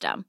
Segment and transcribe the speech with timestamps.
[0.00, 0.24] system.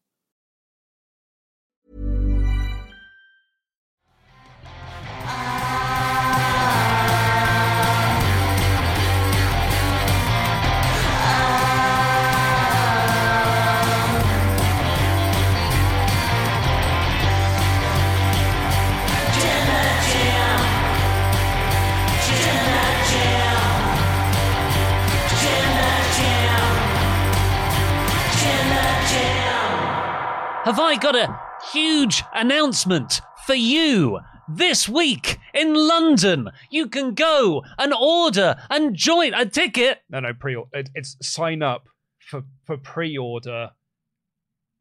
[30.64, 31.40] Have I got a
[31.74, 34.20] huge announcement for you?
[34.48, 40.04] This week in London, you can go and order and join a ticket.
[40.10, 40.64] No, no, pre.
[40.74, 41.88] It, it's sign up
[42.20, 43.72] for for pre-order.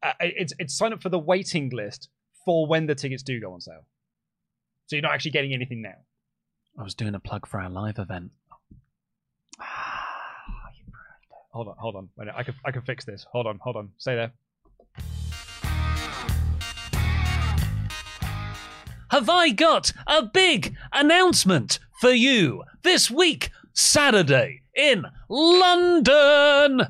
[0.03, 2.09] Uh, it's it's sign up for the waiting list
[2.45, 3.85] for when the tickets do go on sale.
[4.85, 5.95] So you're not actually getting anything now.
[6.77, 8.31] I was doing a plug for our live event.
[11.53, 12.09] Hold on, hold on.
[12.17, 13.25] Wait, I can I can fix this.
[13.31, 13.89] Hold on, hold on.
[13.97, 14.31] Stay there.
[19.11, 26.83] Have I got a big announcement for you this week, Saturday, in London?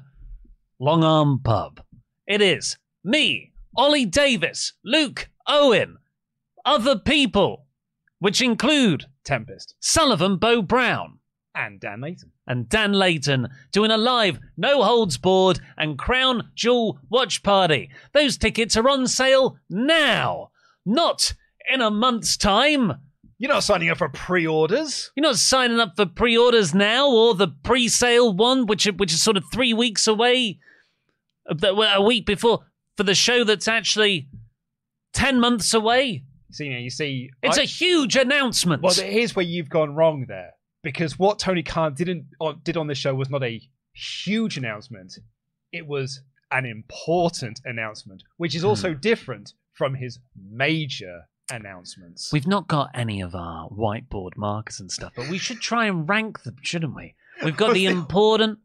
[0.79, 1.81] Long Arm Pub.
[2.27, 5.97] It is me, Oli Davis, Luke Owen,
[6.63, 7.65] other people,
[8.19, 11.17] which include Tempest Sullivan Bow Brown
[11.55, 12.33] and Dan Layton.
[12.45, 17.89] and Dan Layton doing a live, no holds board and crown jewel watch party.
[18.13, 20.51] Those tickets are on sale now,
[20.85, 21.33] not
[21.73, 22.93] in a month's time.
[23.37, 25.11] You're not signing up for pre-orders.
[25.15, 29.35] You're not signing up for pre-orders now or the pre-sale one, which which is sort
[29.35, 30.59] of three weeks away,
[31.47, 32.59] a week before
[32.97, 34.29] for the show that's actually
[35.13, 36.23] ten months away.
[36.51, 38.83] So you know, you see, It's I- a huge announcement.
[38.83, 40.51] Well, here's where you've gone wrong there,
[40.83, 43.59] because what Tony Khan didn't or did on this show was not a
[43.93, 45.13] huge announcement;
[45.71, 46.21] it was
[46.51, 48.67] an important announcement, which is hmm.
[48.67, 52.31] also different from his major announcements.
[52.31, 56.07] We've not got any of our whiteboard markers and stuff, but we should try and
[56.07, 57.15] rank them, shouldn't we?
[57.43, 58.59] We've got the important,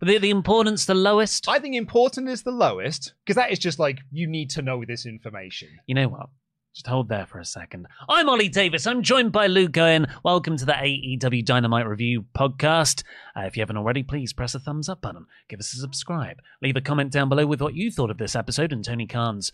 [0.00, 1.48] the, the importance the lowest.
[1.48, 4.84] I think important is the lowest because that is just like you need to know
[4.84, 5.68] this information.
[5.86, 6.28] You know what?
[6.74, 7.86] Just hold there for a second.
[8.08, 8.84] I'm Oli Davis.
[8.84, 10.08] I'm joined by Luke Owen.
[10.24, 13.04] Welcome to the AEW Dynamite Review podcast.
[13.36, 15.26] Uh, if you haven't already, please press the thumbs up button.
[15.48, 16.38] Give us a subscribe.
[16.60, 19.52] Leave a comment down below with what you thought of this episode and Tony Khan's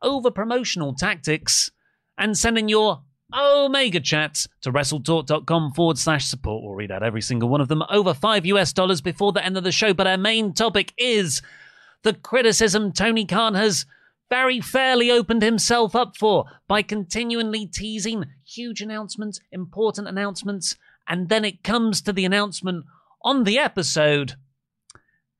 [0.00, 1.72] over promotional tactics.
[2.18, 3.02] And send in your
[3.32, 6.62] Omega chats to wrestletalk.com forward slash support.
[6.62, 9.56] We'll read out every single one of them over five US dollars before the end
[9.56, 9.94] of the show.
[9.94, 11.42] But our main topic is
[12.02, 13.86] the criticism Tony Khan has
[14.30, 21.44] very fairly opened himself up for by continually teasing huge announcements, important announcements, and then
[21.44, 22.84] it comes to the announcement
[23.22, 24.34] on the episode,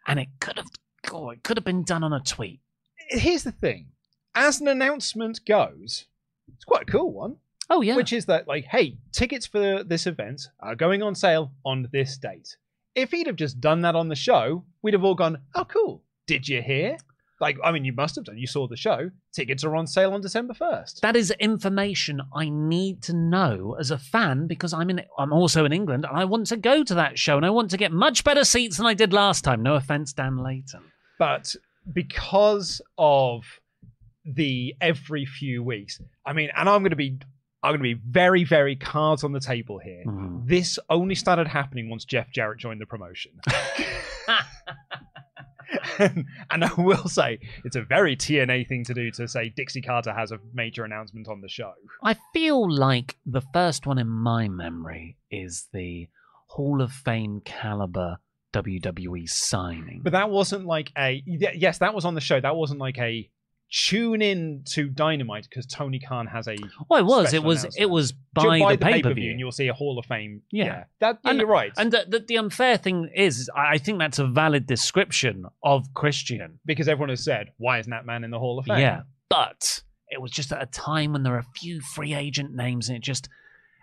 [0.07, 0.69] and it could have,
[1.13, 2.61] oh, it could have been done on a tweet.
[3.09, 3.89] Here's the thing:
[4.35, 6.07] as an announcement goes,
[6.59, 7.37] it's quite a cool one.
[7.71, 11.53] Oh yeah, Which is that, like, hey, tickets for this event are going on sale
[11.65, 12.57] on this date.
[12.95, 16.03] If he'd have just done that on the show, we'd have all gone, oh, cool.
[16.27, 16.97] Did you hear?
[17.41, 18.37] Like, I mean, you must have done.
[18.39, 19.11] You saw the show.
[19.33, 21.01] Tickets are on sale on December 1st.
[21.01, 25.03] that is information I need to know as a fan because I'm in.
[25.17, 27.71] I'm also in England, and I want to go to that show, and I want
[27.71, 29.63] to get much better seats than I did last time.
[29.63, 30.83] No offense, Dan Layton.
[31.19, 31.55] But
[31.93, 33.45] because of
[34.35, 37.19] the every few weeks, I mean, and I'm going to be.
[37.61, 40.05] I'm going to be very, very cards on the table here.
[40.07, 40.47] Mhm.
[40.47, 43.33] This only started happening once Jeff Jarrett joined the promotion.
[45.99, 49.83] and, and I will say, it's a very TNA thing to do to say Dixie
[49.83, 51.73] Carter has a major announcement on the show.
[52.03, 56.09] I feel like the first one in my memory is the
[56.47, 58.19] Hall of Fame caliber
[58.53, 60.01] WWE signing.
[60.03, 61.23] But that wasn't like a.
[61.27, 62.41] yes, that was on the show.
[62.41, 63.29] That wasn't like a
[63.71, 66.57] tune in to Dynamite because Tony Khan has a
[66.89, 67.35] well, it was.
[67.35, 67.67] It was.
[67.77, 70.43] It was Ju- by, the, pay per pay-per-view, and you'll see a Hall of Fame.
[70.51, 70.85] Yeah.
[71.01, 71.73] that yeah, And- you're right.
[71.77, 75.93] And the, the, the unfair thing is, I I think that's a valid description of
[75.95, 76.59] Christian.
[76.65, 78.79] because everyone has said, why isn't that man in the Hall of Fame?
[78.79, 82.55] Yeah, but it was just at a time when there are a few free agent
[82.55, 83.29] names, and it just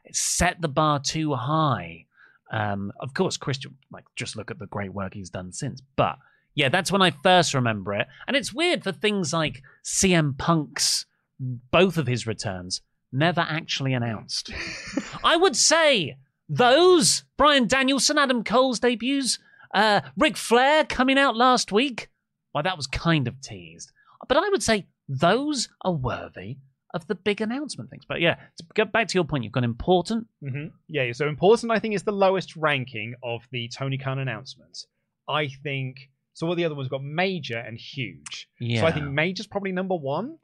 [0.04, 2.06] it set the bar too high.
[2.52, 5.82] Um, of course, Christian, like, just look at the great work he's done since.
[5.96, 6.18] But
[6.56, 11.06] yeah, that's when I first remember it, and it's weird for things like CM Punk's
[11.40, 12.82] both of his returns
[13.12, 14.52] never actually announced.
[15.24, 16.18] I would say
[16.50, 19.40] those Bryan Danielson, Adam Cole's debuts,
[19.74, 22.10] uh, Ric Flair coming out last week.
[22.54, 23.92] Well, that was kind of teased,
[24.28, 26.58] but I would say those are worthy
[26.94, 28.06] of the big announcement things.
[28.08, 30.28] But yeah, to get back to your point, you've got important.
[30.42, 34.88] hmm Yeah, so important, I think, is the lowest ranking of the Tony Khan announcements.
[35.28, 35.98] I think.
[36.36, 37.02] So, what the other ones got?
[37.02, 38.50] Major and huge.
[38.60, 38.82] Yeah.
[38.82, 40.38] So, I think Major's probably number one.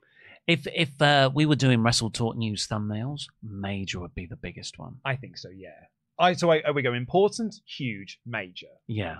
[0.47, 4.95] if if uh, we were doing WrestleTalk news thumbnails, Major would be the biggest one.
[5.05, 5.69] I think so, yeah.
[6.17, 8.67] I So, I, we go important, huge, major.
[8.87, 9.17] Yeah,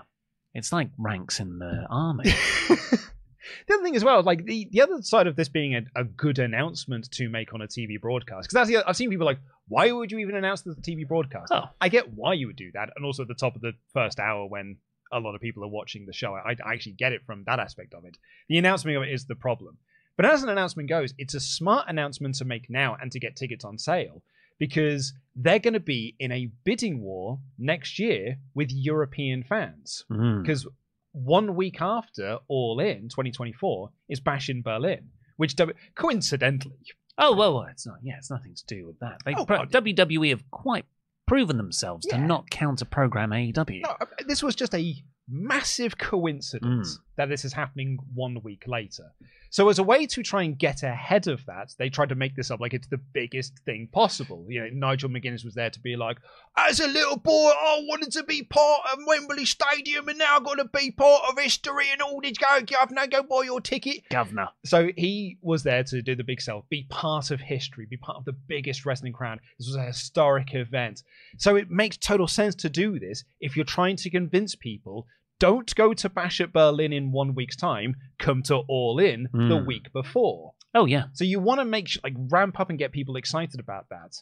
[0.54, 2.24] it's like ranks in the army.
[2.68, 6.04] the other thing as well, like the, the other side of this being a, a
[6.04, 9.40] good announcement to make on a TV broadcast, because that's the, I've seen people like,
[9.68, 11.52] why would you even announce the TV broadcast?
[11.52, 13.72] oh, I get why you would do that, and also at the top of the
[13.92, 14.76] first hour when
[15.12, 17.60] a lot of people are watching the show, I, I actually get it from that
[17.60, 18.16] aspect of it.
[18.48, 19.78] The announcement of it is the problem,
[20.16, 23.36] but as an announcement goes, it's a smart announcement to make now and to get
[23.36, 24.22] tickets on sale
[24.58, 30.42] because they're going to be in a bidding war next year with European fans mm.
[30.42, 30.66] because
[31.12, 35.56] one week after All In 2024 is Bash in Berlin, which
[35.94, 36.78] coincidentally,
[37.18, 37.98] oh well, well, it's not.
[38.02, 39.20] Yeah, it's nothing to do with that.
[39.24, 39.44] They, Oh.
[39.44, 40.84] WWE have quite
[41.26, 43.82] proven themselves to not counter program AEW.
[43.82, 44.94] no, uh, this was just a
[45.28, 47.02] massive coincidence Mm.
[47.16, 49.12] That this is happening one week later.
[49.50, 52.34] So as a way to try and get ahead of that, they tried to make
[52.34, 54.46] this up like it's the biggest thing possible.
[54.48, 56.16] You know, Nigel McGuinness was there to be like,
[56.56, 60.44] as a little boy, I wanted to be part of Wembley Stadium, and now I've
[60.44, 62.38] got to be part of history and all this.
[62.38, 64.08] Go, governor, go buy your ticket.
[64.10, 64.48] Governor.
[64.64, 68.16] So he was there to do the big sell, be part of history, be part
[68.16, 69.40] of the biggest wrestling crowd.
[69.58, 71.02] This was a historic event.
[71.36, 75.06] So it makes total sense to do this if you're trying to convince people
[75.46, 79.58] don't go to Bash at Berlin in one week's time, come to All In the
[79.60, 79.66] Mm.
[79.66, 80.54] week before.
[80.74, 81.04] Oh yeah.
[81.12, 84.12] So you want to make sh- like ramp up and get people excited about that.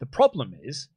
[0.00, 0.88] The problem is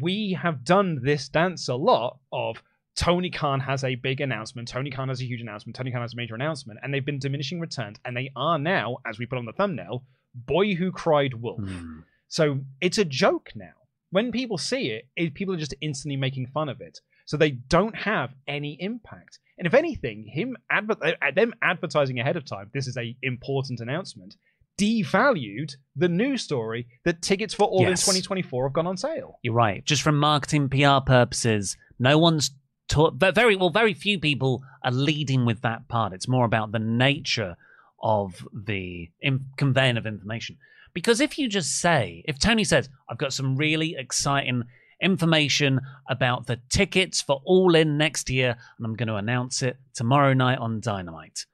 [0.00, 2.62] we have done this dance a lot of
[2.94, 6.12] Tony Khan has a big announcement, Tony Khan has a huge announcement, Tony Khan has
[6.12, 9.38] a major announcement, and they've been diminishing returns, and they are now, as we put
[9.38, 11.60] on the thumbnail, Boy Who Cried Wolf.
[11.62, 12.04] Mm.
[12.28, 13.72] So it's a joke now.
[14.10, 17.00] When people see it, it, people are just instantly making fun of it.
[17.26, 19.38] So they don't have any impact.
[19.58, 23.80] And if anything, him adver- uh, them advertising ahead of time, this is a important
[23.80, 24.36] announcement,
[24.80, 29.38] devalued the news story that tickets for All in 2024 have gone on sale.
[29.42, 29.84] You're right.
[29.84, 32.50] Just from marketing PR purposes, no one's
[32.88, 33.18] taught.
[33.18, 36.12] But very well, very few people are leading with that part.
[36.12, 37.56] It's more about the nature
[38.02, 40.56] of the in- conveying of information.
[40.94, 44.64] Because if you just say, if Tony says, "I've got some really exciting
[45.02, 49.76] information about the tickets for All In next year, and I'm going to announce it
[49.92, 51.44] tomorrow night on Dynamite,"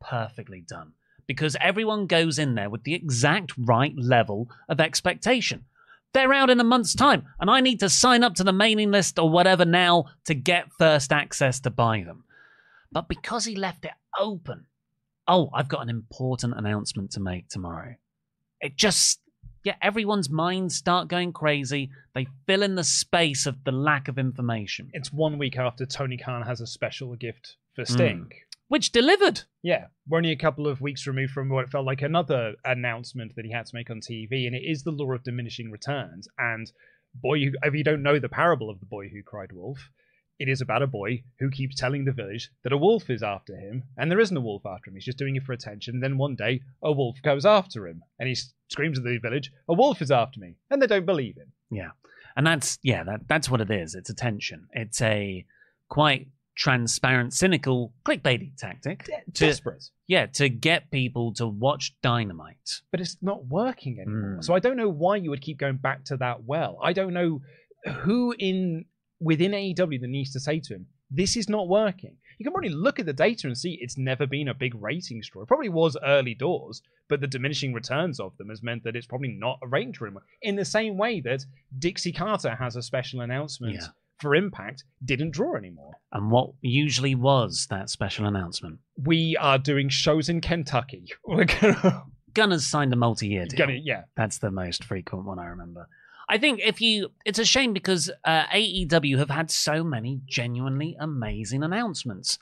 [0.00, 0.94] perfectly done.
[1.26, 5.64] Because everyone goes in there with the exact right level of expectation.
[6.12, 8.90] They're out in a month's time, and I need to sign up to the mailing
[8.90, 12.24] list or whatever now to get first access to buy them.
[12.92, 14.66] But because he left it open,
[15.26, 17.96] oh, I've got an important announcement to make tomorrow.
[18.60, 19.20] It just,
[19.64, 21.90] yeah, everyone's minds start going crazy.
[22.14, 26.16] They fill in the space of the lack of information, It's one week after Tony
[26.16, 27.82] Khan has a special gift Hmm.
[27.82, 28.30] for Sting.
[28.68, 29.42] which delivered.
[29.62, 33.44] Yeah, we're only a couple of weeks removed from what felt like another announcement that
[33.44, 36.28] he had to make on TV, and it is the law of diminishing returns.
[36.38, 36.70] And
[37.14, 39.90] boy, who, if you don't know the parable of the boy who cried wolf,
[40.40, 43.56] it is about a boy who keeps telling the village that a wolf is after
[43.56, 44.94] him, and there isn't a wolf after him.
[44.96, 46.00] He's just doing it for attention.
[46.00, 48.34] Then one day, a wolf goes after him, and he
[48.74, 51.50] screams at the village, "A wolf is after me!" And they don't believe him.
[51.70, 51.92] Yeah.
[52.36, 53.94] And that's yeah, that that's what it is.
[53.94, 54.66] It's a tension.
[54.72, 55.44] It's a
[55.88, 59.04] quite transparent, cynical, clickbaity tactic.
[59.04, 59.84] De- To- desperate.
[60.06, 62.70] Yeah, to get people to watch Dynamite.
[62.90, 64.38] but it's not working anymore.
[64.40, 64.44] Mm.
[64.44, 66.78] So I don't know why you would keep going back to that well.
[66.82, 67.40] I don't know
[68.02, 68.84] who in
[69.20, 72.16] within AEW that needs to say to him, this is not working.
[72.38, 75.22] You can probably look at the data and see it's never been a big rating
[75.30, 75.42] draw.
[75.42, 79.06] It probably was early doors, but the diminishing returns of them has meant that it's
[79.06, 80.10] probably not a rating draw.
[80.42, 81.44] In the same way that
[81.78, 83.86] Dixie Carter has a special announcement Yeah.
[84.18, 85.94] for Impact didn't draw anymore.
[86.12, 88.78] And what usually was that special announcement?
[89.02, 91.06] We are doing shows in Kentucky.
[91.24, 93.58] We're gonna, Gunner's signed a multi-year deal.
[93.58, 94.02] gonna yeah.
[94.16, 95.88] That's the most frequent one I remember.
[96.28, 100.96] I think if you, it's a shame because uh, AEW have had so many genuinely
[100.98, 102.38] amazing announcements,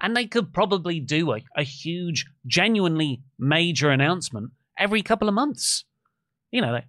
[0.00, 5.84] and they could probably do a, a huge, genuinely major announcement every couple of months.
[6.50, 6.86] You know, like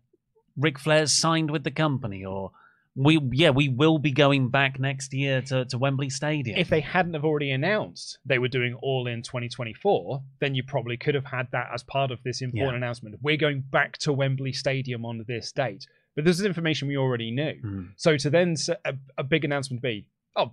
[0.56, 2.52] Ric Flair's signed with the company, or
[2.96, 6.58] we, yeah, we will be going back next year to, to Wembley Stadium.
[6.58, 10.98] If they hadn't have already announced they were doing All In 2024, then you probably
[10.98, 12.78] could have had that as part of this important Yeah.
[12.78, 13.16] announcement.
[13.22, 15.86] We're going back to Wembley Stadium on this date.
[16.20, 17.54] But this is information we already knew.
[17.64, 17.90] Mm.
[17.96, 20.52] So to then a, a big announcement be, oh,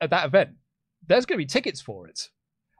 [0.00, 0.52] at that event,
[1.06, 2.30] there's going to be tickets for it.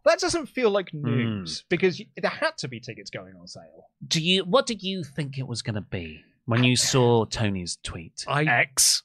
[0.07, 1.05] That doesn't feel like Hmm.
[1.05, 3.91] news because there had to be tickets going on sale.
[4.09, 4.45] Do you?
[4.45, 8.25] What did you think it was going to be when you saw Tony's tweet?
[8.27, 9.03] I- X.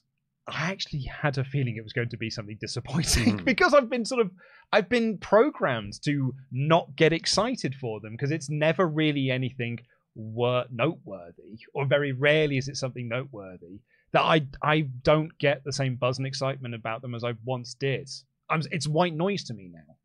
[0.48, 3.44] I actually had a feeling it was going to be something disappointing Hmm.
[3.52, 4.30] because I've been sort of
[4.72, 9.80] I've been programmed to not get excited for them because it's never really anything
[10.14, 13.80] wor- noteworthy or very rarely is it something noteworthy
[14.12, 17.74] that I I don't get the same buzz and excitement about them as I once
[17.74, 18.08] did.
[18.48, 19.96] I'm, it's white noise to me now.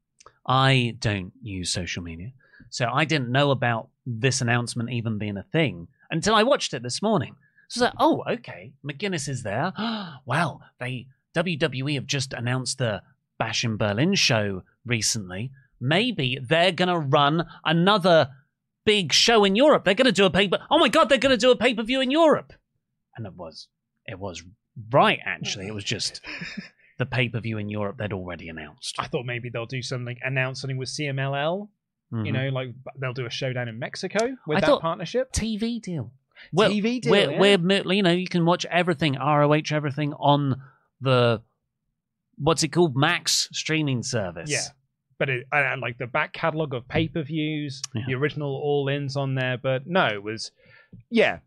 [0.45, 2.31] I don't use social media,
[2.69, 6.83] so I didn't know about this announcement even being a thing until I watched it
[6.83, 7.35] this morning.
[7.67, 9.73] So I was like, oh, okay, McGuinness is there.
[10.25, 13.01] wow, they WWE have just announced the
[13.37, 15.51] Bash in Berlin show recently.
[15.79, 18.29] Maybe they're gonna run another
[18.87, 19.83] big show in Europe.
[19.85, 20.57] They're gonna do a paper.
[20.71, 22.53] Oh my god, they're gonna do a pay per view in Europe.
[23.15, 23.67] And it was,
[24.05, 24.43] it was
[24.91, 25.67] right actually.
[25.67, 26.21] It was just
[26.97, 28.95] the pay per view in Europe they'd already announced.
[28.97, 31.69] I thought maybe they'll do something, announce something with CMLL.
[32.11, 32.33] You Mhm.
[32.33, 35.31] know, like they'll do a showdown in Mexico with I that partnership.
[35.33, 36.13] TV deal.
[36.53, 37.57] Well, TV deal, We're, yeah.
[37.57, 40.61] we're, you know, you can watch everything, ROH, everything on
[41.01, 41.41] the
[42.37, 44.49] what's it called, Max streaming service.
[44.51, 44.61] Yeah.
[45.19, 48.03] But it, and, like the back catalog of pay per views, Yeah.
[48.07, 49.57] the original all ins on there.
[49.57, 50.51] But no, it was,
[51.09, 51.39] yeah,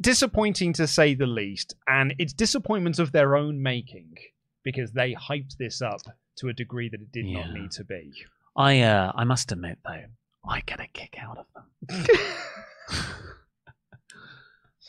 [0.00, 1.74] disappointing to say the least.
[1.86, 4.14] And it's disappointments of their own making
[4.62, 6.00] because they hyped this up
[6.36, 8.12] to a degree that it did not need to be.
[8.56, 10.04] I, uh, I must admit though,
[10.48, 12.06] I get a kick out of them.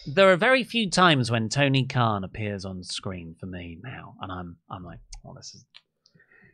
[0.08, 4.32] There are very few times when Tony Khan appears on screen for me now, and
[4.32, 5.66] I'm, I'm like, oh, this is,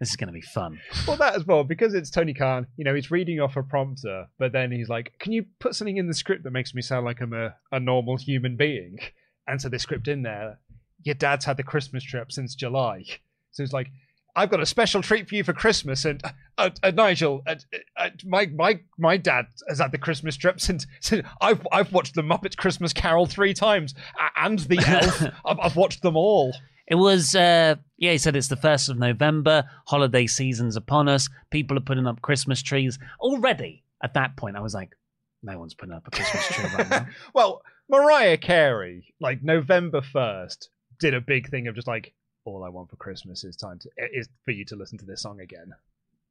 [0.02, 0.80] this is going to be fun.
[1.08, 4.26] well, that as well, because it's Tony Khan, you know, he's reading off a prompter,
[4.40, 7.06] but then he's like, can you put something in the script that makes me sound
[7.06, 8.98] like I'm a, a normal human being?
[9.48, 10.58] And so the script in there,
[11.04, 13.04] your dad's had the Christmas trip since July.
[13.52, 13.90] So it's like,
[14.36, 16.24] I've got a special treat for you for Christmas, and
[16.58, 17.56] uh, uh, Nigel, uh,
[17.98, 22.16] uh, my my my dad has had the Christmas trip since, since I've I've watched
[22.16, 23.94] the Muppets Christmas Carol three times,
[24.38, 25.22] and the Elf.
[25.46, 26.56] I've, I've watched them all.
[26.92, 31.30] It was, uh, yeah, he said it's the 1st of November, holiday season's upon us,
[31.50, 33.00] people are putting up Christmas trees.
[33.22, 34.90] Already, at that point, I was like,
[35.42, 37.08] no one's putting up a Christmas tree right now.
[37.34, 40.70] well, Mariah Carey, like November first,
[41.00, 43.90] did a big thing of just like, all I want for Christmas is time to
[44.14, 45.72] is for you to listen to this song again.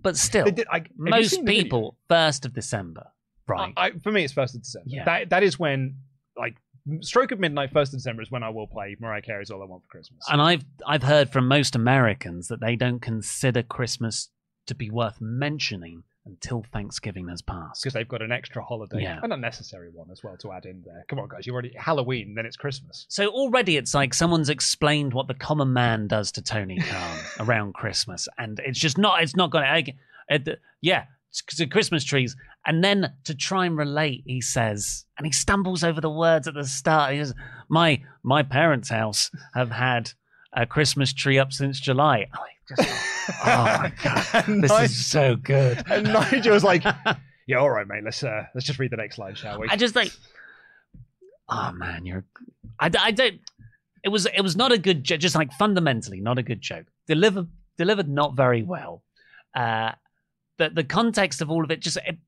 [0.02, 1.62] But still, did, like, most seen the video?
[1.64, 3.06] people, 1st of December,
[3.48, 3.72] right?
[3.78, 4.88] I, I- for me, it's first of December.
[4.90, 5.04] Yeah.
[5.06, 5.96] That that is when
[6.36, 6.56] like
[7.02, 9.66] stroke of midnight, first of December is when I will play Mariah Carey's "All I
[9.66, 14.28] Want for Christmas." and I've, I've heard from most Americans that they don't consider Christmas
[14.66, 17.82] to be worth mentioning until Thanksgiving has passed.
[17.82, 19.20] because they've got an extra holiday, Yeah.
[19.22, 21.04] an unnecessary one as well to add in there.
[21.08, 23.06] Come on, guys, you already Halloween, then it's Christmas.
[23.08, 27.74] So already it's like someone's explained what the common man does to Tony Khan around
[27.74, 29.22] Christmas, and it's just not.
[29.22, 29.92] It's not going uh, to.
[30.28, 32.36] It, yeah, it's the Christmas trees,
[32.66, 36.54] and then to try and relate, he says, and he stumbles over the words at
[36.54, 37.12] the start.
[37.12, 37.34] He says,
[37.68, 40.12] "My my parents' house have had
[40.52, 42.88] a Christmas tree up since July." Like, just,
[43.44, 45.82] oh my god, this is so good.
[45.90, 46.84] and Nigel was like,
[47.46, 48.04] "Yeah, all right, mate.
[48.04, 50.12] Let's uh, let's just read the next line, shall we?" I just like,
[51.48, 52.24] oh man, you're.
[52.78, 53.40] I, I don't.
[54.04, 55.20] It was it was not a good joke.
[55.20, 56.86] Just like fundamentally, not a good joke.
[57.06, 57.48] Delivered
[57.78, 59.02] delivered not very well.
[59.54, 59.92] Uh,
[60.58, 62.18] the the context of all of it just it,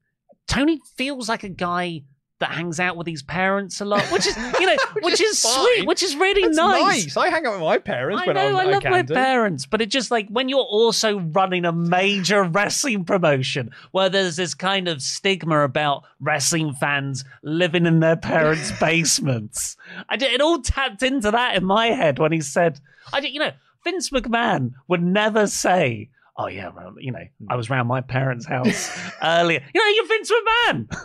[0.49, 2.03] Tony feels like a guy
[2.43, 5.31] that hangs out with his parents a lot, which is you know which, Which is,
[5.31, 7.05] is sweet, which is really nice.
[7.05, 7.17] nice.
[7.17, 9.65] I hang out with my parents when I when know, I'm I love my parents,
[9.65, 14.55] but it just like when you're also running a major wrestling promotion where there's this
[14.55, 19.77] kind of stigma about wrestling fans living in their parents' basements.
[20.09, 22.81] I did, it all tapped into that in my head when he said,
[23.13, 23.53] I did, you know,
[23.85, 28.47] Vince McMahon would never say, Oh yeah, well, you know, I was round my parents'
[28.49, 28.91] house
[29.23, 29.63] earlier.
[29.75, 30.97] You know, you're Vince McMahon.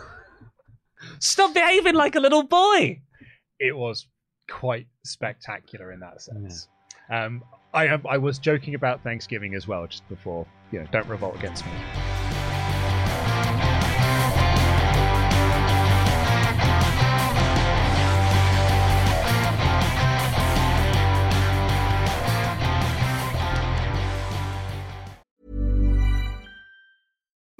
[1.20, 3.00] Stop behaving like a little boy.
[3.60, 4.06] It was
[4.50, 6.68] quite spectacular in that sense.
[7.10, 7.42] Um,
[7.74, 7.88] I.
[8.08, 10.46] I was joking about Thanksgiving as well, just before.
[10.72, 11.72] You know, don't revolt against me.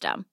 [0.00, 0.24] system.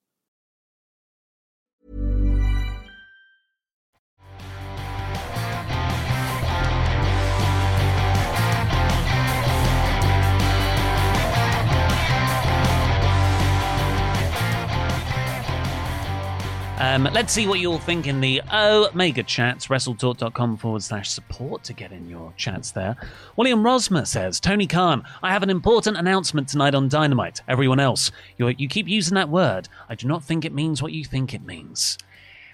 [16.80, 19.68] Um, let's see what you all think in the Omega chats.
[19.68, 22.96] WrestleTalk.com forward slash support to get in your chats there.
[23.36, 27.42] William Rosmer says, Tony Khan, I have an important announcement tonight on Dynamite.
[27.48, 29.68] Everyone else, you you keep using that word.
[29.90, 31.98] I do not think it means what you think it means.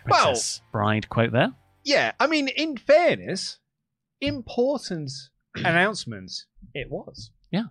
[0.07, 0.35] Well-
[0.71, 1.51] Bride quote there.
[1.83, 3.59] Yeah, I mean, in fairness,
[4.21, 5.11] important
[5.55, 7.29] announcements it was.
[7.51, 7.65] Yeah.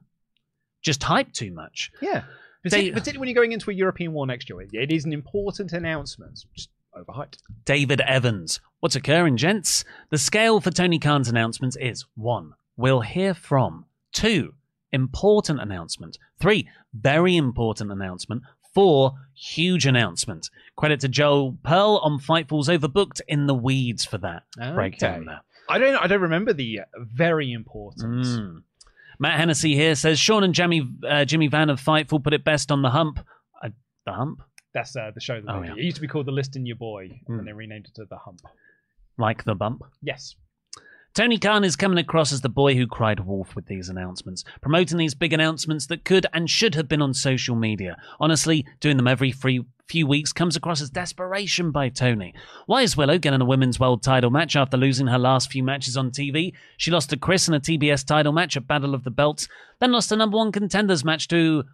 [0.83, 1.91] Just hype too much.
[2.03, 2.25] Yeah.
[2.63, 5.73] Particularly, particularly when you're going into a European war next year, it is an important
[5.73, 6.45] announcement.
[6.55, 7.39] Just overhyped.
[7.65, 8.61] David Evans.
[8.81, 9.85] What's occurring, gents?
[10.11, 13.87] The scale for Tony Khan's announcements is one, we'll hear from.
[14.13, 14.55] Two,
[14.93, 16.19] important announcement.
[16.41, 18.43] Three, very important announcement.
[18.75, 20.49] Four, huge announcement.
[20.77, 24.45] Credit to Joel Pearl on Fightful's overbooked in the weeds for that
[24.75, 25.43] breakdown there.
[25.69, 25.97] I don't.
[25.97, 28.25] I don't remember the very important.
[28.25, 28.63] Mm.
[29.23, 32.73] Matt Hennessy here says Sean and Jimmy, uh, Jimmy Van of Fightful put it best
[32.73, 33.21] on the hump.
[33.63, 33.69] Uh,
[34.05, 34.43] the hump?
[34.75, 35.41] That's uh, the show.
[35.41, 35.75] That Oh, yeah.
[35.75, 37.39] It used to be called The List and Ya Boy, Mm.
[37.39, 38.41] and they renamed it to The Hump.
[39.19, 39.83] Like the bump?
[40.03, 40.35] Yes.
[41.15, 44.97] Tony Khan is coming across as the boy who cried wolf with these announcements, promoting
[44.97, 47.99] these big announcements that could and should have been on social media.
[48.19, 52.33] Honestly, doing them every free few weeks comes across as desperation by Tony.
[52.65, 55.99] Why is Willow getting a women's world title match after losing her last few matches
[55.99, 56.55] on TV?
[56.79, 59.49] She lost to Kris in a TBS title match at Battle of the Belts,
[59.81, 61.65] then lost a number one contenders match to.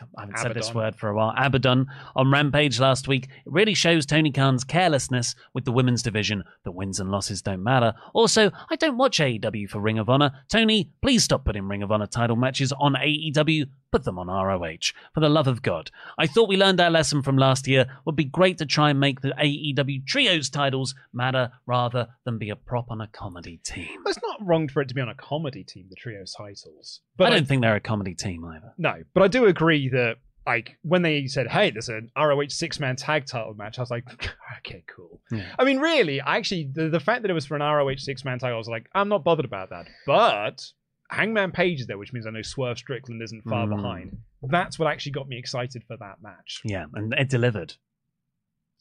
[0.00, 1.34] I I haven't said this word for a while.
[1.36, 3.24] Abaddon on Rampage last week.
[3.24, 6.44] It really shows Tony Khan's carelessness with the women's division.
[6.64, 7.94] The wins and losses don't matter.
[8.14, 10.32] Also, I don't watch AEW for Ring of Honor.
[10.48, 13.66] Tony, please stop putting Ring of Honor title matches on AEW.
[13.92, 14.92] Put them on ROH.
[15.14, 15.90] For the love of God.
[16.18, 17.86] I thought we learned our lesson from last year.
[18.04, 22.50] Would be great to try and make the AEW Trios titles matter rather than be
[22.50, 23.88] a prop on a comedy team.
[24.04, 27.00] Well, it's not wrong for it to be on a comedy team, the trio titles.
[27.16, 28.72] But I don't think they're a comedy team either.
[28.76, 32.78] No, but I do agree that like when they said, "Hey, there's an ROH six
[32.78, 34.04] man tag title match," I was like,
[34.58, 35.20] okay, cool.
[35.30, 35.54] Yeah.
[35.58, 38.38] I mean, really, actually, the, the fact that it was for an ROH six man
[38.38, 39.86] title, I was like, I'm not bothered about that.
[40.06, 40.64] But
[41.10, 43.76] Hangman Page is there, which means I know Swerve Strickland isn't far Mm.
[43.76, 44.16] behind.
[44.42, 46.60] That's what actually got me excited for that match.
[46.64, 47.74] Yeah, and it delivered.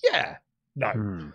[0.04, 0.38] Yeah.
[0.76, 0.90] No.
[0.90, 1.30] Hmm.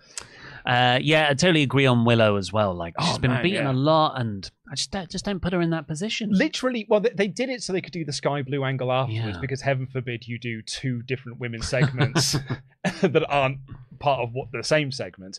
[0.66, 2.75] Uh, yeah, I totally agree on Willow as well.
[2.75, 3.73] Like she's Oh, been man, beaten yeah.
[3.73, 6.31] a lot, and I just don't, just don't put her in that position.
[6.33, 9.37] Literally, well, they, they did it so they could do the Skye Blue angle afterwards
[9.37, 9.40] Yeah.
[9.40, 12.33] because heaven forbid you do two different women's segments
[13.03, 13.59] that aren't
[13.99, 15.38] part of what the same segment.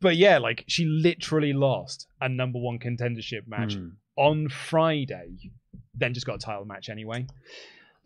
[0.00, 3.88] But yeah, like she literally lost a number one contendership match Hmm.
[4.16, 5.50] on Friday,
[5.94, 7.26] then just got a title match anyway.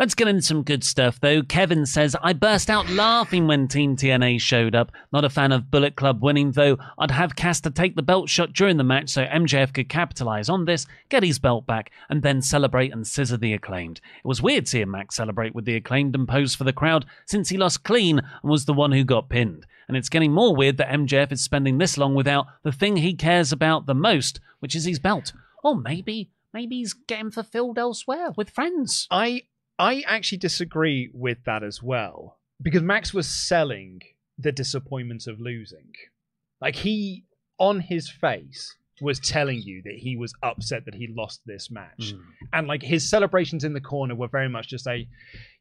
[0.01, 1.43] Let's get into some good stuff, though.
[1.43, 4.93] Kevin says, I burst out laughing when Team TNA showed up.
[5.13, 6.79] Not a fan of Bullet Club winning, though.
[6.99, 10.65] I'd have Caster take the belt shot during the match so MJF could capitalize on
[10.65, 14.01] this, get his belt back, and then celebrate and scissor the acclaimed.
[14.25, 17.51] It was weird seeing Max celebrate with the acclaimed and pose for the crowd since
[17.51, 19.67] he lost clean and was the one who got pinned.
[19.87, 23.13] And it's getting more weird that MJF is spending this long without the thing he
[23.13, 25.35] cares about the most, which is his belt.
[25.63, 29.07] Or maybe, maybe he's getting fulfilled elsewhere with friends.
[29.11, 29.43] I
[29.81, 34.03] I actually disagree with that as well because Max was selling
[34.37, 35.93] the disappointment of losing.
[36.61, 37.25] Like he
[37.59, 42.13] on his face was telling you that he was upset that he lost this match.
[42.13, 42.21] Hmm.
[42.53, 45.09] And like his celebrations in the corner were very much just a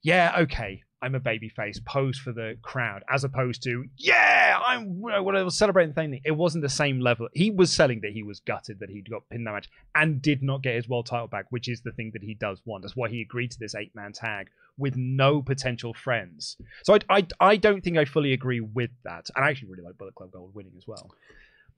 [0.04, 5.00] yeah, okay, I'm a baby face, pose for the crowd, as opposed to, yeah, I'm
[5.00, 6.22] whatever celebrating the thing.
[6.26, 7.30] It wasn't the same level.
[7.34, 10.44] He was selling that he was gutted that he'd got pinned that match and did
[10.44, 12.84] not get his world title back, which is the thing that he does want.
[12.84, 16.58] That's why he agreed to this eight man tag with no potential friends.
[16.84, 19.30] So I, I, I don't think I fully agree with that.
[19.36, 21.12] And I actually really like Bullet Club Gold winning as well.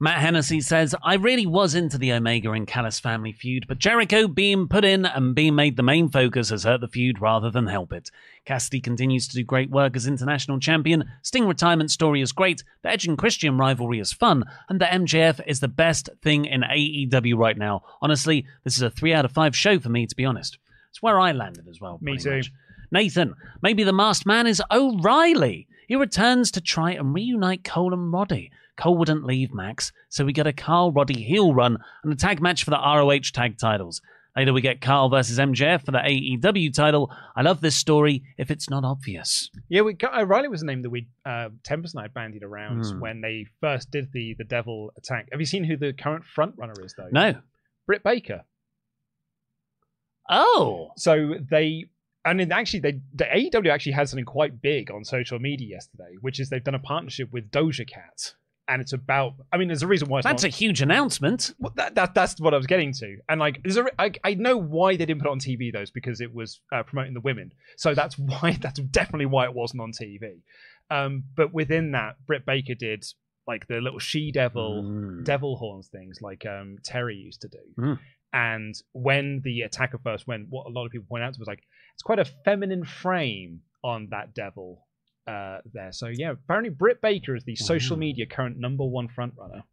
[0.04, 4.28] Matt Hennessy says, I really was into the Omega and Callis family feud, but Jericho
[4.28, 7.68] being put in and being made the main focus has hurt the feud rather than
[7.68, 8.10] help it.
[8.44, 12.90] Cassidy continues to do great work as international champion, Sting retirement story is great, the
[12.90, 17.38] Edge and Christian rivalry is fun, and the MJF is the best thing in AEW
[17.38, 17.84] right now.
[18.02, 20.58] Honestly, this is a 3 out of 5 show for me, to be honest.
[20.90, 22.00] It's where I landed as well.
[22.02, 22.38] Me too.
[22.38, 22.52] much.
[22.92, 25.68] Nathan, maybe the masked man is O'Reilly.
[25.88, 28.50] He returns to try and reunite Cole and Roddy.
[28.78, 32.42] Cole wouldn't leave Max, so we get a Kyle Roddy heel run and a tag
[32.42, 34.02] match for the ROH tag titles.
[34.36, 37.12] Later, we get Kyle versus MJF for the AEW title.
[37.36, 39.50] I love this story if it's not obvious.
[39.68, 42.86] Yeah, we got, O'Reilly was a name that we uh, Tempest and I bandied around
[42.86, 43.00] Hmm.
[43.02, 45.28] when they first did the the Devil attack.
[45.34, 47.10] Have you seen who the current front runner is though?
[47.12, 47.36] No.
[47.86, 48.46] Britt Baker.
[50.30, 50.92] Oh.
[50.96, 51.86] So they
[52.24, 56.16] and then actually they the AEW actually had something quite big on social media yesterday,
[56.22, 58.36] which is they've done a partnership with Doja Cat.
[58.72, 61.54] And it's about I mean there's a reason why it's That's not, a huge announcement.
[61.60, 64.34] Well, that, that that's what I was getting to, and like, there's a, I, I
[64.36, 67.20] know why they didn't put it on TV though, because it was uh, promoting the
[67.20, 70.40] women, so that's why that's definitely why it wasn't on TV.
[70.90, 73.04] Um, but within that, Britt Baker did
[73.48, 75.26] like the little she devil, Mm.
[75.26, 77.58] devil horns things, like um Terry used to do.
[77.78, 78.00] Mm.
[78.34, 81.48] And when the attacker first went, what a lot of people point out to was
[81.50, 84.88] like, it's quite a feminine frame on that devil
[85.28, 85.92] uh there.
[85.92, 89.64] So yeah, apparently Britt Baker is the social media current number one front runner.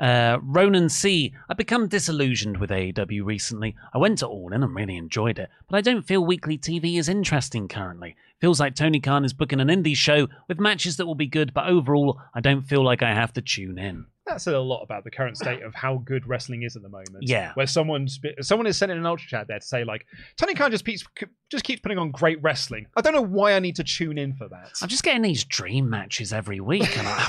[0.00, 1.34] Uh, Ronan C.
[1.48, 3.76] I've become disillusioned with AEW recently.
[3.92, 6.98] I went to All In and really enjoyed it, but I don't feel weekly TV
[6.98, 8.16] is interesting currently.
[8.40, 11.52] Feels like Tony Khan is booking an indie show with matches that will be good,
[11.52, 14.06] but overall, I don't feel like I have to tune in.
[14.26, 17.22] That's a lot about the current state of how good wrestling is at the moment.
[17.22, 17.52] Yeah.
[17.54, 20.84] where someone's someone is sending an ultra chat there to say like Tony Khan just
[20.84, 21.04] keeps
[21.50, 22.86] just keeps putting on great wrestling.
[22.96, 24.70] I don't know why I need to tune in for that.
[24.80, 27.28] I'm just getting these dream matches every week, and I,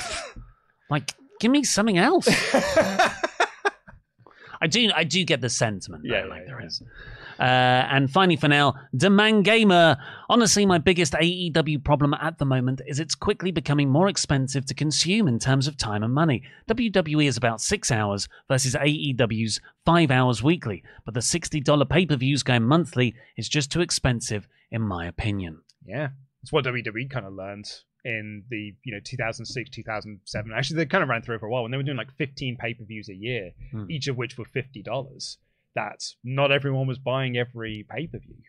[0.90, 2.28] like, give me something else.
[4.62, 6.04] I do, I do get the sentiment.
[6.08, 6.66] though, Yeah, like yeah, there yeah.
[6.66, 6.82] is.
[7.40, 9.96] Uh, and finally, for now, Demand Gamer.
[10.28, 14.74] Honestly, my biggest AEW problem at the moment is it's quickly becoming more expensive to
[14.74, 16.44] consume in terms of time and money.
[16.68, 22.14] WWE is about six hours versus AEW's five hours weekly, but the $60 pay per
[22.14, 25.62] views going monthly is just too expensive, in my opinion.
[25.84, 27.68] Yeah, it's what WWE kind of learned
[28.04, 31.62] in the you know 2006 2007 actually they kind of ran through for a while
[31.62, 33.90] when they were doing like 15 pay-per-views a year Hmm.
[33.90, 35.36] each of which were $50
[35.74, 38.42] that not everyone was buying every pay-per-view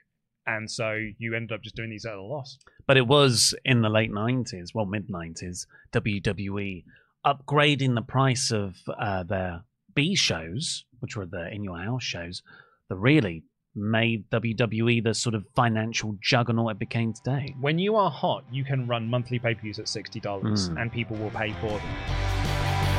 [0.45, 2.57] and so you ended up just doing these at a loss.
[2.85, 6.83] But it was in the late 90s, well, mid 90s, WWE
[7.25, 9.63] upgrading the price of uh, their
[9.95, 12.41] B shows, which were the in your house shows,
[12.89, 13.43] the really
[13.75, 17.55] made WWE the sort of financial juggernaut it became today.
[17.59, 20.81] when you are hot you can run monthly pay-per-views at $60 Mm.
[20.81, 22.93] and people will pay for them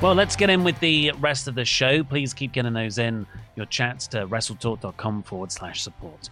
[0.00, 2.02] Well, let's get in with the rest of the show.
[2.02, 3.24] Please keep getting those in
[3.54, 6.28] your chats to wrestletalk.com forward slash support.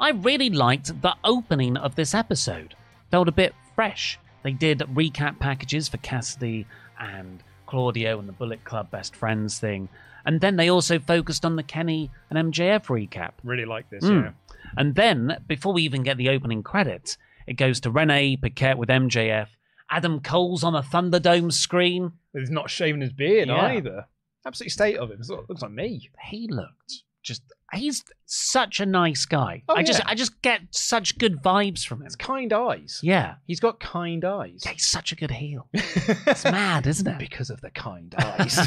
[0.00, 2.74] I really liked the opening of this episode.
[3.10, 4.18] Felt a bit fresh.
[4.42, 6.66] They did recap packages for Cassidy
[6.98, 9.88] and Claudio and the Bullet Club best friends thing.
[10.24, 13.32] And then they also focused on the Kenny and MJF recap.
[13.42, 14.24] Really like this, Mm.
[14.24, 14.30] yeah.
[14.76, 18.90] And then, before we even get the opening credits, it goes to Renee Paquette with
[18.90, 19.48] MJF.
[19.90, 22.12] Adam Cole's on a Thunderdome screen.
[22.34, 23.68] He's not shaving his beard Yeah.
[23.68, 24.06] either.
[24.46, 25.20] Absolute state of him.
[25.26, 26.10] Looks like me.
[26.24, 27.42] He looked just.
[27.74, 29.62] He's such a nice guy.
[29.68, 30.06] Oh, I just, yeah.
[30.08, 32.06] I just get such good vibes from him.
[32.06, 33.00] It's kind eyes.
[33.02, 34.64] Yeah, He's got kind eyes.
[34.64, 35.68] he's such a good heel.
[35.74, 37.18] It's mad, isn't it?
[37.18, 38.58] because of the kind eyes.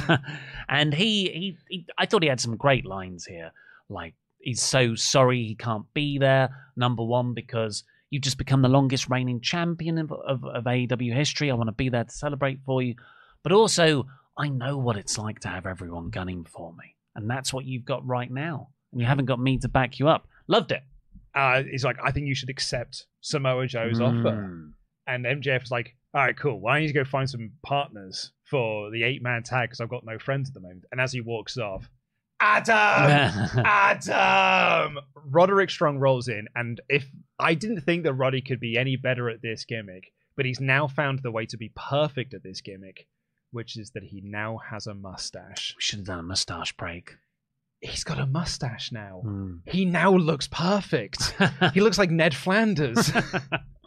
[0.69, 3.51] and he, he, he, I thought he had some great lines here.
[3.89, 6.49] Like, he's so sorry he can't be there.
[6.75, 11.49] Number one, because you've just become the longest reigning champion of, of, of AEW history.
[11.49, 12.95] I want to be there to celebrate for you.
[13.41, 14.05] But also,
[14.37, 16.95] I know what it's like to have everyone gunning for me.
[17.15, 18.69] And that's what you've got right now.
[18.91, 20.27] And you haven't got me to back you up.
[20.47, 20.83] Loved it.
[21.35, 24.49] uh, he's like, I think you should accept Samoa Joe's offer.
[24.49, 24.71] Mm.
[25.07, 26.59] And MJF is like, all right, cool.
[26.59, 29.89] Well, I need to go find some partners for the eight man tag because I've
[29.89, 30.85] got no friends at the moment.
[30.91, 31.89] And as he walks off,
[32.41, 36.47] Adam, Adam, Roderick Strong rolls in.
[36.55, 37.07] And if
[37.39, 40.87] I didn't think that Roddy could be any better at this gimmick, but he's now
[40.87, 43.07] found the way to be perfect at this gimmick,
[43.51, 45.75] which is that he now has a mustache.
[45.77, 47.15] we should have done a mustache break.
[47.81, 49.23] He's got a mustache now.
[49.25, 49.61] Mm.
[49.65, 51.33] He now looks perfect.
[51.73, 53.11] he looks like Ned Flanders.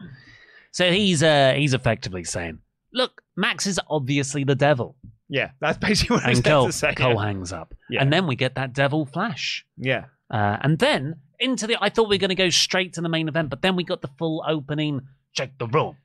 [0.72, 2.58] so he's uh, he's effectively saying,
[2.92, 4.96] "Look, Max is obviously the devil,"
[5.28, 6.94] yeah, that's basically what I was and Cole, to say.
[6.94, 8.02] Cole hangs up, Yeah.
[8.02, 10.06] and then we get that devil flash, yeah.
[10.30, 11.76] uh, and then into the.
[11.80, 13.84] I thought we were going to go straight to the main event, but then we
[13.84, 15.02] got the full opening.
[15.34, 15.96] Check the room.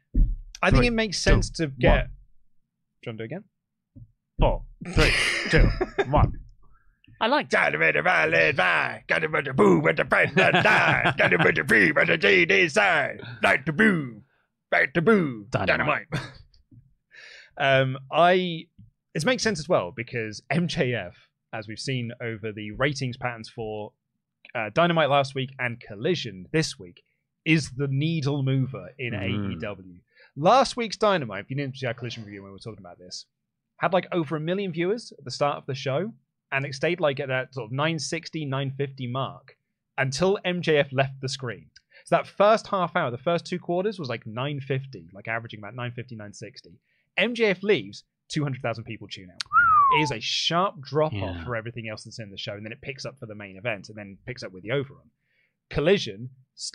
[0.62, 1.90] I think it makes sense to get.
[1.90, 2.10] one.
[3.02, 3.44] Do you want to do it again?
[4.40, 5.14] Four, three,
[5.50, 5.70] two,
[6.12, 6.34] one.
[7.22, 7.52] I like it.
[7.52, 9.08] Got to the violin vibe.
[9.08, 10.64] Got to the boo with the friend that.
[11.18, 13.22] Got to the free with the GD side.
[13.44, 14.22] Like the boo.
[14.72, 15.46] Back to boo.
[15.50, 16.08] Dynamite.
[17.58, 18.66] um, I.
[19.16, 21.14] It makes sense as well because MJF,
[21.54, 23.92] as we've seen over the ratings patterns for
[24.56, 27.02] uh, Dynamite last week and Collision this week,
[27.44, 29.60] is the needle mover in Mm.
[29.62, 30.02] AEW.
[30.38, 33.00] Last week's Dynamite, if you didn't see our Collision review when we were talking about
[33.00, 33.26] this,
[33.78, 36.14] had like over a million viewers at the start of the show,
[36.52, 39.58] and it stayed like at that sort of 960, 950 mark
[39.98, 41.68] until MJF left the screen.
[42.06, 45.76] So that first half hour, the first two quarters was like 950, like averaging about
[45.76, 46.72] 950, 960.
[47.20, 49.42] MJF leaves, 200,000 people tune out.
[49.98, 51.44] It is a sharp drop off Yeah.
[51.46, 53.58] for everything else that's in the show, and then it picks up for the main
[53.58, 55.10] event, and then picks up with the overrun.
[55.70, 56.30] Collision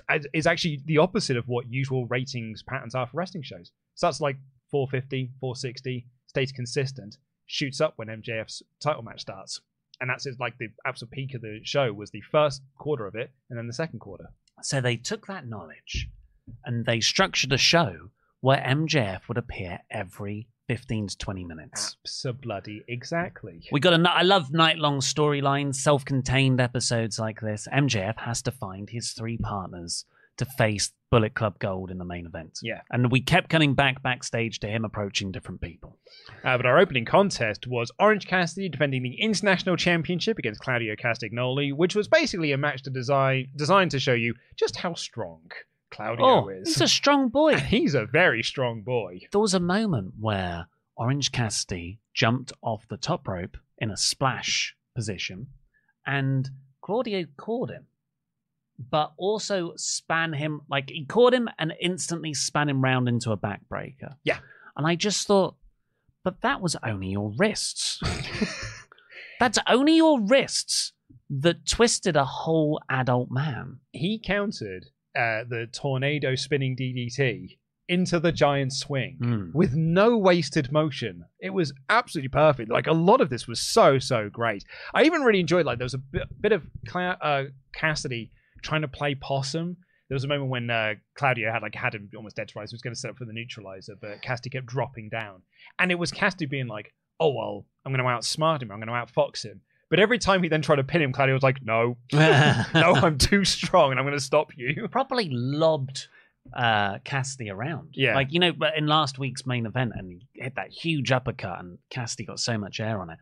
[0.08, 3.72] uh, is actually the opposite of what usual ratings patterns are for wrestling shows.
[3.94, 4.36] So that's like
[4.70, 9.60] 450, 460, stays consistent, shoots up when MJF's title match starts.
[10.00, 13.14] And that's it, like the absolute peak of the show was the first quarter of
[13.14, 14.30] it and then the second quarter.
[14.62, 16.08] So they took that knowledge
[16.64, 21.96] and they structured a show where MJF would appear every 15 to 20 minutes.
[22.04, 23.66] Absolutely, exactly.
[23.70, 24.10] We got a.
[24.10, 27.68] I love night long storylines, self contained episodes like this.
[27.72, 30.04] MJF has to find his three partners
[30.38, 32.58] to face Bullet Club Gold in the main event.
[32.62, 32.80] Yeah.
[32.90, 35.96] And we kept coming back backstage to him approaching different people.
[36.44, 41.72] Uh, but our opening contest was Orange Cassidy defending the International Championship against Claudio Castagnoli,
[41.72, 45.42] which was basically a match to design designed to show you just how strong
[45.90, 46.66] Claudio Oh, is.
[46.68, 47.56] he's a strong boy.
[47.58, 49.20] He's a very strong boy.
[49.30, 50.66] there was a moment where
[50.96, 55.46] Orange Cassidy jumped off the top rope in a splash position,
[56.06, 57.86] and Claudio caught him,
[58.90, 63.36] but also span him like he caught him and instantly span him round into a
[63.36, 64.14] backbreaker.
[64.24, 64.38] Yeah.
[64.76, 65.54] and I just thought,
[66.24, 68.00] but that was only your wrists.
[69.40, 70.92] That's only your wrists
[71.28, 73.78] that twisted a whole adult man.
[73.92, 77.58] He countered uh, the tornado spinning DDT
[77.88, 79.54] into the giant swing Mm.
[79.54, 81.24] with no wasted motion.
[81.40, 82.70] It was absolutely perfect.
[82.70, 84.64] Like a lot of this was so so great.
[84.94, 88.30] I even really enjoyed like there was a bit, bit of Cla- uh, Cassidy
[88.64, 89.76] trying to play possum.
[90.08, 92.72] There was a moment when uh, Claudio had like had him almost dead to rights.
[92.72, 95.42] He was going to set up for the neutralizer, but Cassidy kept dropping down,
[95.78, 98.70] and it was Cassidy being like, "Oh well, I'm going to outsmart him.
[98.70, 101.34] I'm going to outfox him." But every time he then tried to pin him, Claudio
[101.34, 106.08] was like, "No, no, I'm too strong, and I'm going to stop you." properly lobbed
[106.52, 107.90] uh, Cassidy around.
[107.94, 108.14] Yeah.
[108.14, 111.60] Like, you know, but in last week's main event, and he hit that huge uppercut,
[111.60, 113.18] and Cassidy got so much air on it.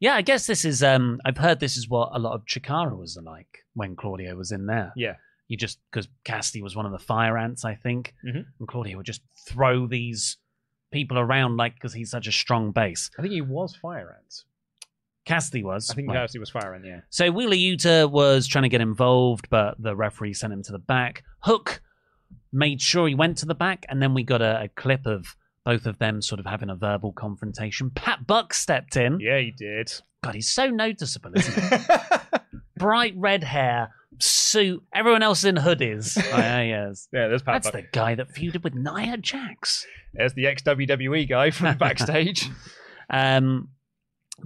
[0.00, 2.96] Yeah, I guess this is, um, I've heard this is what a lot of Chikara
[2.98, 4.92] was like when Claudio was in there.
[4.96, 5.14] Yeah.
[5.48, 8.44] You just, because Cassidy was one of the fire ants, I think, Mhm.
[8.58, 10.38] and Claudio would just throw these
[10.90, 13.10] people around, like because he's such a strong base.
[13.18, 14.44] I think he was Fire Ants.
[15.24, 15.90] Cassidy was.
[15.90, 16.16] I think Right.
[16.18, 17.00] Cassidy was Fire Ant, yeah.
[17.10, 20.78] So Wheeler Yuta was trying to get involved, but the referee sent him to the
[20.78, 21.24] back.
[21.40, 21.82] Hook
[22.52, 25.34] made sure he went to the back, and then we got a, a clip of
[25.64, 27.90] both of them sort of having a verbal confrontation.
[27.90, 29.18] Pat Buck stepped in.
[29.20, 29.92] Yeah, he did.
[30.22, 31.86] God, he's so noticeable, isn't he?
[32.76, 34.82] Bright red hair, suit.
[34.94, 36.16] Everyone else in hoodies.
[36.32, 37.08] oh, yeah, yes.
[37.12, 37.82] Yeah, there's Pat That's Buck.
[37.82, 39.86] the guy that feuded with Nia Jax.
[40.12, 42.48] There's the ex WWE guy from backstage.
[43.10, 43.68] Um,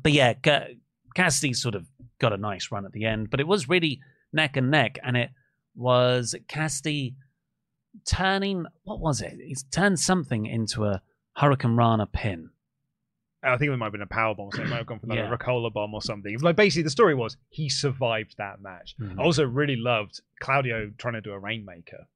[0.03, 0.69] but yeah, Ca-
[1.15, 1.87] Cassidy sort of
[2.21, 4.01] got a nice run at the end, but it was really
[4.33, 5.31] neck and neck, and it
[5.75, 7.15] was Cassidy
[8.07, 8.67] turning.
[8.85, 9.35] What was it?
[9.45, 11.03] He's turned something into a
[11.39, 12.51] hurricanrana pin.
[13.43, 15.07] I think it might have been a power bomb, so it might have gone for
[15.07, 15.33] like Yeah.
[15.33, 16.37] a Ricola bomb or something.
[16.41, 18.97] Like basically, the story was he survived that match.
[18.99, 19.19] Mhm.
[19.19, 22.09] I also really loved Claudio trying to do a Rainmaker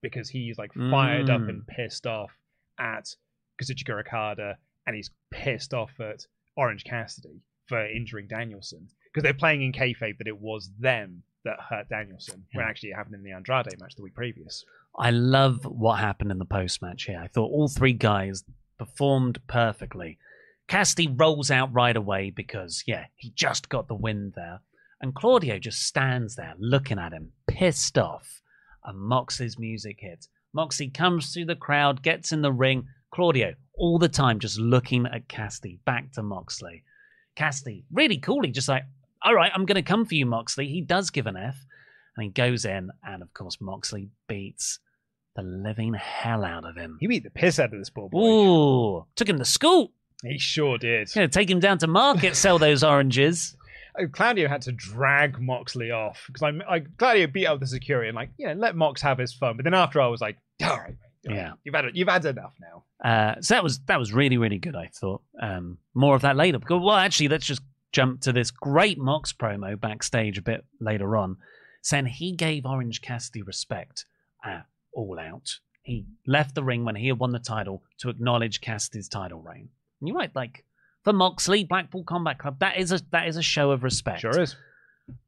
[0.00, 1.48] because he's like fired up Mm.
[1.50, 2.30] and pissed off
[2.78, 3.14] at
[3.62, 6.26] Kazuchika Okada, and he's pissed off at
[6.56, 11.60] Orange Cassidy for injuring Danielson because they're playing in kayfabe that it was them that
[11.60, 14.64] hurt Danielson when actually it happened in the Andrade match the week previous.
[14.98, 17.20] I love what happened in the post match here.
[17.22, 18.44] I thought all three guys
[18.78, 20.18] performed perfectly.
[20.68, 24.60] Cassidy rolls out right away because, yeah, he just got the win there.
[25.00, 28.42] And Claudio just stands there looking at him, pissed off.
[28.84, 30.28] And Moxley's music hits.
[30.52, 32.86] Moxley comes through the crowd, gets in the ring.
[33.12, 36.84] Claudio, all the time, just looking at Cassidy, back to Moxley.
[37.36, 38.84] Cassidy, really coolly, just like,
[39.22, 40.68] all right, I'm going to come for you, Moxley.
[40.68, 41.56] He does give an F.
[42.20, 44.78] And he goes in, and of course, Moxley beats
[45.36, 46.98] the living hell out of him.
[47.00, 48.20] He beat the piss out of this poor boy.
[48.20, 49.92] Ooh, took him to school.
[50.22, 51.10] He sure did.
[51.14, 53.56] Gonna take him down to market, sell those oranges.
[53.98, 58.08] Oh, Claudio had to drag Moxley off because I, I Claudio beat up the security
[58.08, 59.56] and like, yeah, let Mox have his fun.
[59.56, 61.52] But then after I was like, all right, mate, Yeah.
[61.64, 62.84] you've had you've had enough now.
[63.04, 64.76] Uh, so that was that was really really good.
[64.76, 66.60] I thought um, more of that later.
[66.60, 71.16] Because, well, actually, let's just jump to this great Mox promo backstage a bit later
[71.16, 71.38] on,
[71.82, 74.04] saying he gave Orange Cassidy respect
[74.44, 75.58] at All Out.
[75.82, 79.68] He left the ring when he had won the title to acknowledge Cassidy's title reign.
[80.00, 80.64] And you're right, like
[81.04, 84.20] for Moxley, Blackpool Combat Club, that is a that is a show of respect.
[84.20, 84.56] Sure is.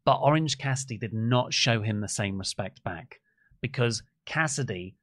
[0.05, 3.21] But Orange Cassidy did not show him the same respect back
[3.61, 4.95] because Cassidy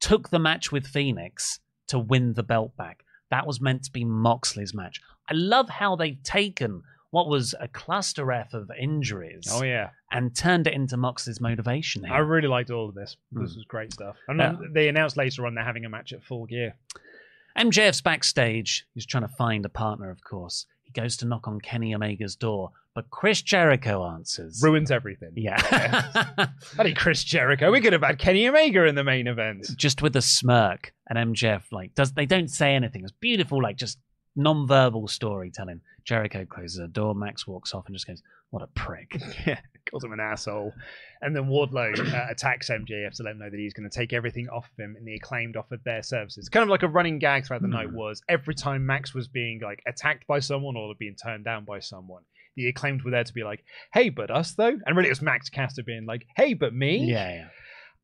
[0.00, 3.04] took the match with Fenix to win the belt back.
[3.30, 5.00] That was meant to be Moxley's match.
[5.30, 10.34] I love how they've taken what was a cluster F of injuries Oh yeah, and
[10.36, 12.12] turned it into Mox's motivation here.
[12.14, 13.16] I really liked all of this.
[13.32, 13.58] This Hmm.
[13.58, 14.16] was great stuff.
[14.28, 14.52] And Yeah.
[14.60, 16.74] then they announced later on they're having a match at Full Gear.
[17.56, 18.86] MJF's backstage.
[18.94, 20.66] He's trying to find a partner, of course.
[20.84, 24.60] He goes to knock on Kenny Omega's door, but Chris Jericho answers.
[24.62, 25.32] Ruins everything.
[25.34, 26.46] yeah.
[26.76, 27.70] Bloody Chris Jericho.
[27.72, 29.66] We could have had Kenny Omega in the main event.
[29.76, 33.02] just with a smirk and MJF like does they don't say anything.
[33.02, 33.98] It's beautiful, like just
[34.36, 35.80] non-verbal storytelling.
[36.04, 39.20] Jericho closes a door, Max walks off and just goes, What a prick.
[39.46, 39.58] yeah,
[39.90, 40.72] calls him an asshole.
[41.20, 44.12] And then Wardlow uh, attacks MJF to let him know that he's going to take
[44.12, 46.48] everything off of him, and the acclaimed offered their services.
[46.48, 49.60] Kind of like a running gag throughout the night was every time Max was being
[49.62, 52.22] like attacked by someone or being turned down by someone,
[52.56, 55.22] the acclaimed were there to be like, "Hey, but us though," and really it was
[55.22, 57.48] Max Caster being like, "Hey, but me." Yeah, yeah.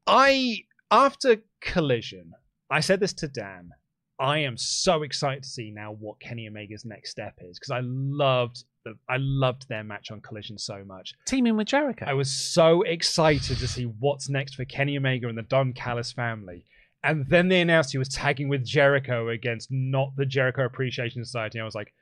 [0.07, 2.33] I after Collision,
[2.71, 3.71] I said this to Dan.
[4.18, 7.81] I am so excited to see now what Kenny Omega's next step is because I
[7.83, 11.14] loved the I loved their match on Collision so much.
[11.27, 12.05] Teaming with Jericho.
[12.07, 16.12] I was so excited to see what's next for Kenny Omega and the Don Callis
[16.12, 16.64] family.
[17.03, 21.61] And then they announced he was tagging with Jericho against not the Jericho Appreciation Society.
[21.61, 21.92] I was like,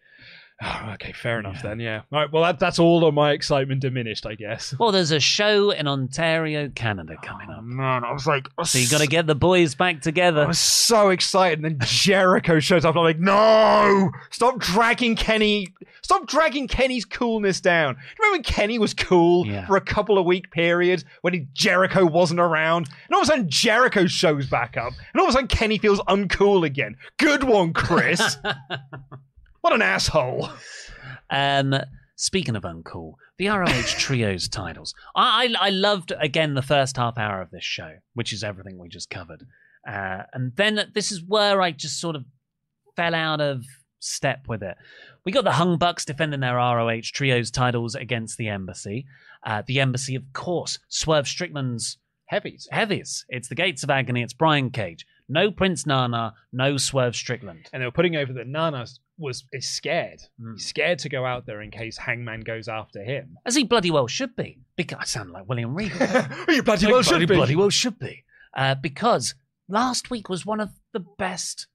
[0.62, 2.03] oh, okay, fair enough then, yeah.
[2.12, 4.75] All right, well, that, that's all of my excitement diminished, I guess.
[4.79, 7.65] well, there's a show in Ontario, Canada coming Oh, up.
[7.65, 10.43] man, I was like, So you gotta get the boys back together.
[10.43, 12.95] I was so excited, and then Jericho shows up.
[12.95, 14.11] And I'm like, no!
[14.31, 15.69] Stop dragging Kenny!
[16.03, 17.97] Stop dragging Kenny's coolness down.
[18.19, 19.67] Remember when Kenny was cool Yeah.
[19.67, 23.27] for a couple of week period when he, Jericho wasn't around, and all of a
[23.27, 26.97] sudden Jericho shows back up, and all of a sudden Kenny feels uncool again.
[27.19, 28.37] Good one, Chris.
[29.62, 30.51] what an asshole!
[31.31, 31.75] Um,
[32.16, 34.94] speaking of uncool, the ROH trios titles.
[35.16, 38.79] I, I I loved again the first half hour of this show, which is everything
[38.79, 39.47] we just covered,
[39.89, 42.24] uh, and then this is where I just sort of
[42.95, 43.64] fell out of
[44.01, 44.76] step with it.
[45.24, 49.07] We got the Young Bucks defending their ROH trios titles against the Embassy.
[49.45, 52.66] Uh, the Embassy, of course, Swerve Strickland's Heavies.
[52.72, 53.24] heavies.
[53.28, 54.22] It's the Gates of Agony.
[54.22, 55.07] It's Brian Cage.
[55.29, 56.35] No Prince Nana.
[56.53, 57.68] No Swerve Strickland.
[57.73, 58.87] And they were putting over that Nana
[59.18, 60.23] was is scared.
[60.41, 60.61] Mm.
[60.61, 63.39] Scared to go out there in case Hangman goes after him.
[63.47, 64.59] As he bloody well should be.
[64.77, 66.07] Because I sound like William Regal.
[66.49, 67.35] you bloody well should bloody, be.
[67.35, 68.25] bloody well should be.
[68.55, 69.35] Uh, because
[69.68, 71.66] last week was one of the best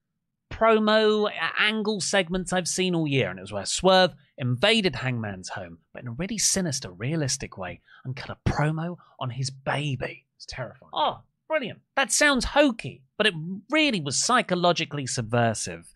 [0.51, 1.29] promo
[1.59, 6.03] angle segments I've seen all year, and it was where Swerve invaded Hangman's home, but
[6.03, 10.25] in a really sinister, realistic way, and cut a promo on his baby.
[10.35, 10.91] It's terrifying.
[10.93, 11.79] Oh, brilliant.
[11.95, 13.33] That sounds hokey, but it
[13.69, 15.93] really was psychologically subversive.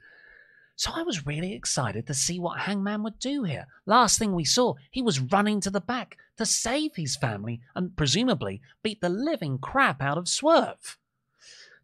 [0.76, 3.68] So I was really excited to see what Hangman would do here.
[3.86, 7.95] Last thing we saw, he was running to the back to save his family and
[7.95, 10.97] presumably beat the living crap out of Swerve.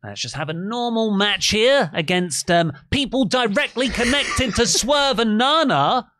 [0.03, 5.38] Let's just have a normal match here against um, people directly connected to Swerve and
[5.38, 6.11] Nana.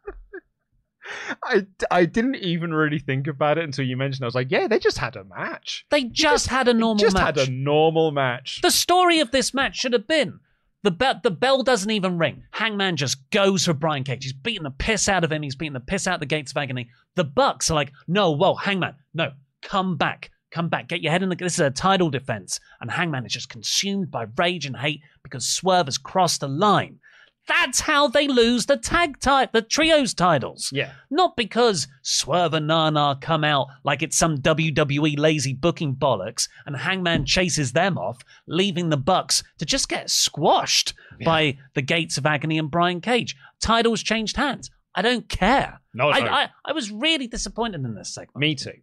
[1.44, 4.24] I, I didn't even really think about it until you mentioned.
[4.24, 4.26] it.
[4.26, 5.86] I was like, yeah, they just had a match.
[5.90, 7.38] They just had a normal just match.
[7.38, 8.62] had a normal match.
[8.62, 10.40] The story of this match should have been
[10.84, 11.20] the bell.
[11.24, 12.44] The bell doesn't even ring.
[12.52, 14.24] Hangman just goes for Brian Cage.
[14.24, 15.42] He's beating the piss out of him.
[15.42, 16.90] He's beating the piss out of the gates of agony.
[17.16, 19.32] The Bucks are like, no, whoa, Hangman, no,
[19.62, 21.36] come back, come back, get your head in the.
[21.36, 25.48] This is a title defense, and Hangman is just consumed by rage and hate because
[25.48, 27.00] Swerve has crossed the line.
[27.48, 30.70] That's how they lose the tag type, the trios titles.
[30.74, 30.92] Yeah.
[31.10, 36.76] Not because Swerve and Nana come out like it's some WWE lazy booking bollocks and
[36.76, 40.94] Hangman chases them off, leaving the Bucks to just get squashed
[41.24, 43.36] by the Gates of Agony and Brian Cage.
[43.62, 44.70] Titles changed hands.
[44.94, 45.80] I don't care.
[45.94, 46.32] No, I, no.
[46.32, 48.38] I, I was really disappointed in this segment.
[48.38, 48.74] Me too.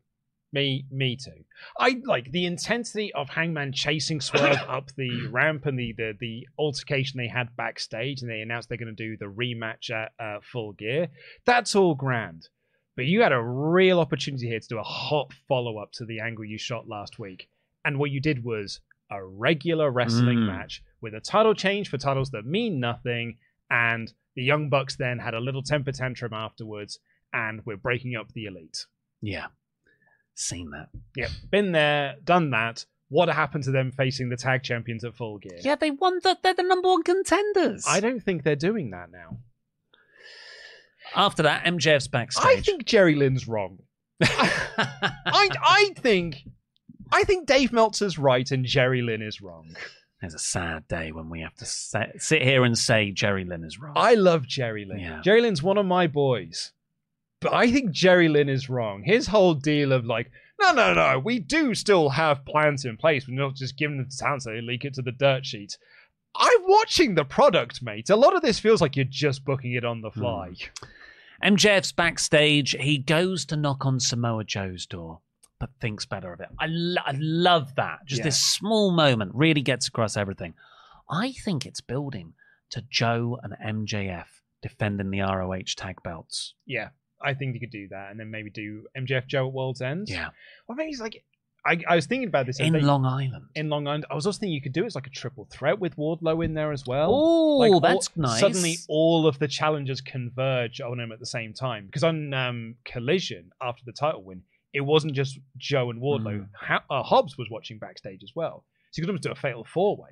[0.55, 1.45] Me, me too.
[1.79, 6.47] I like the intensity of Hangman chasing Swerve up the ramp and the, the the
[6.59, 10.39] altercation they had backstage, and they announced they're going to do the rematch at uh,
[10.53, 11.09] Full Gear.
[11.45, 12.49] That's all grand,
[12.97, 16.21] but you had a real opportunity here to do a hot follow up to the
[16.21, 17.49] angle you shot last week,
[17.85, 18.81] and what you did was
[19.11, 20.47] a regular wrestling Mm.
[20.47, 23.39] match with a title change for titles that mean nothing,
[23.71, 27.01] and the Young Bucks then had a little temper tantrum afterwards,
[27.33, 28.87] and we're breaking up the elite.
[29.21, 29.47] Yeah.
[30.35, 30.89] Seen that.
[31.17, 32.85] Yep, been there, done that.
[33.09, 35.59] What happened to them facing the tag champions at Full Gear?
[35.61, 37.85] Yeah, they won the, they're the number one contenders.
[37.89, 39.39] I don't think they're doing that now.
[41.15, 42.45] After that, MJF's backstage.
[42.45, 43.79] I think Jerry Lynn's wrong.
[44.23, 46.45] I I think
[47.13, 49.77] I think Dave Meltzer's right and Jerry Lynn is wrong.
[50.21, 53.79] There's a sad day when we have to sit here and say Jerry Lynn is
[53.79, 53.93] wrong.
[53.97, 55.01] I love Jerry Lynn.
[55.01, 55.21] Yeah.
[55.23, 56.73] Jerry Lynn's one of my boys.
[57.45, 59.03] But I think Jerry Lynn is wrong.
[59.05, 63.29] His whole deal of like, no, no, no, we do still have plans in place.
[63.29, 65.77] We're not just giving them to town so they leak it to the dirt sheet.
[66.35, 68.09] I'm watching the product, mate.
[68.09, 70.21] A lot of this feels like you're just booking it on the hmm.
[70.21, 70.53] fly.
[71.45, 72.75] MJF's backstage.
[72.81, 75.21] He goes to knock on Samoa Joe's door,
[75.61, 76.49] but thinks better of it.
[76.59, 78.07] I, lo- I love that.
[78.07, 78.25] Just Yeah.
[78.25, 80.55] this small moment really gets across everything.
[81.11, 82.33] I think it's building
[82.71, 84.29] to Joe and MJF
[84.63, 86.55] defending the ROH tag belts.
[86.65, 86.89] Yeah,
[87.25, 90.09] I think you could do that, and then maybe do MJF Joe at World's End.
[90.09, 90.29] Yeah.
[90.69, 91.25] or maybe he's like,
[91.67, 93.47] I, I was thinking about this In they- Long Island.
[93.55, 95.49] In Long Island, I was also thinking you could do it as like a triple
[95.51, 97.09] threat with Wardlow in there as well.
[97.15, 98.39] Oh, Like, all- that's nice.
[98.41, 101.87] Suddenly, all of the challengers converge on him at the same time.
[101.87, 104.43] Because on um, Collision, after the title win,
[104.75, 106.41] it wasn't just Joe and Wardlow.
[106.41, 106.49] Mm.
[106.61, 108.65] Ha- uh, Hobbs was watching backstage as well.
[108.91, 110.11] So you could almost do a fatal four way.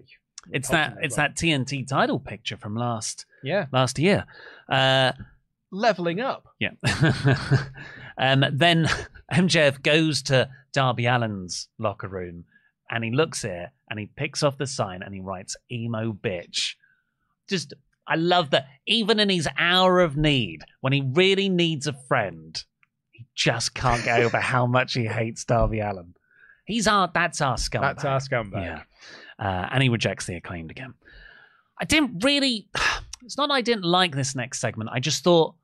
[0.53, 4.25] It's that it's that TNT title picture from last Yeah, last year.
[4.69, 5.13] Uh,
[5.73, 6.47] leveling up.
[6.61, 6.71] Yeah.
[8.19, 8.89] um, then
[9.33, 12.45] MJF goes to Darby Allin's locker room
[12.91, 16.75] and he looks here and he picks off the sign and he writes emo bitch.
[17.49, 17.75] Just,
[18.07, 18.67] I love that.
[18.87, 22.63] Even in his hour of need, when he really needs a friend,
[23.11, 26.15] he just can't get over how much he hates Darby Allen.
[26.67, 27.81] He's our, that's our scumbag.
[27.81, 28.65] That's our scumbag.
[28.65, 28.83] Yeah.
[29.39, 30.95] Uh, and he rejects the acclaimed again.
[31.81, 32.69] I didn't really.
[33.25, 34.91] It's not I didn't like this next segment.
[34.93, 35.55] I just thought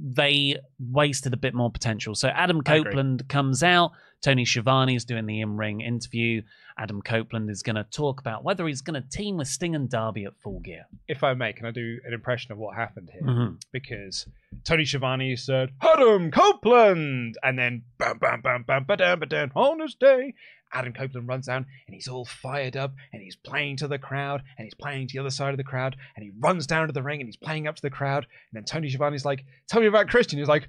[0.00, 2.14] they wasted a bit more potential.
[2.14, 3.92] So Adam Copeland comes out.
[4.20, 6.42] Tony Schiavone is doing the in-ring interview.
[6.78, 9.90] Adam Copeland is going to talk about whether he's going to team with Sting and
[9.90, 10.86] Darby at Full Gear.
[11.08, 13.22] If I may, can I do an impression of what happened here?
[13.22, 13.60] Mhm.
[13.72, 14.26] Because
[14.64, 17.36] Tony Schiavone said, Adam Copeland!
[17.42, 20.34] And then, bam, bam, bam, bam, ba dam, ba dam, on this day.
[20.70, 24.42] Adam Copeland runs down and he's all fired up and he's playing to the crowd
[24.58, 26.92] and he's playing to the other side of the crowd and he runs down to
[26.92, 28.26] the ring and he's playing up to the crowd.
[28.52, 30.38] And then Tony Schiavone's like, Tell me about Christian.
[30.38, 30.68] He's like,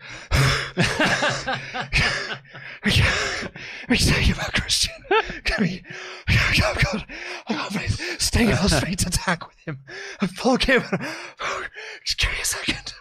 [2.81, 4.93] Let me tell you about Christian.
[5.43, 5.83] Can we,
[6.29, 7.05] oh God,
[7.49, 9.79] oh God, please, Sting asked me to tag with him.
[10.21, 10.81] And Paul Kim,
[12.05, 12.93] just give me a second.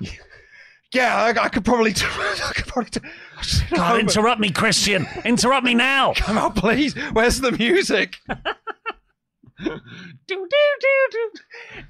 [0.92, 3.00] Yeah, I, I could probably do I could probably do
[3.42, 4.10] just need a God, moment.
[4.10, 5.06] interrupt me, Christian.
[5.24, 6.14] Interrupt me now.
[6.14, 6.94] Come on, please.
[7.12, 8.16] Where's the music?
[8.28, 8.36] do,
[9.66, 9.76] do,
[10.26, 11.30] do, do.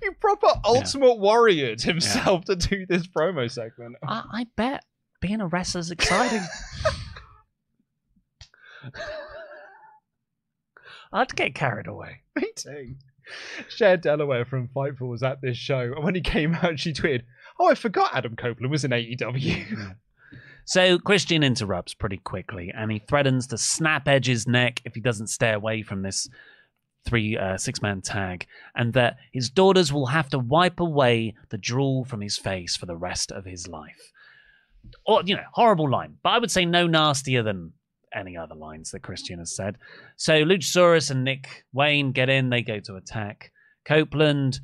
[0.03, 3.97] You proper ultimate warriored himself to do this promo segment.
[4.03, 4.85] I, I bet
[5.21, 6.43] being a wrestler's exciting.
[11.13, 12.23] I'd get carried away.
[12.37, 12.95] Me too.
[13.69, 17.23] Cher Delaware from Fightful was at this show, and when he came out, she tweeted,
[17.59, 19.97] "Oh, I forgot Adam Copeland was in AEW."
[20.65, 25.29] So Christian interrupts pretty quickly, and he threatens to snap Edge's neck if he doesn't
[25.29, 26.29] stay away from this
[27.07, 31.57] three uh, six man tag, and that his daughters will have to wipe away the
[31.57, 34.13] drool from his face for the rest of his life.
[35.07, 37.73] Or you know, horrible line, but I would say no nastier than
[38.15, 39.79] any other lines that Christian has said.
[40.17, 43.53] So Luchasaurus and Nick Wayne get in, they go to attack
[43.85, 44.61] Copeland.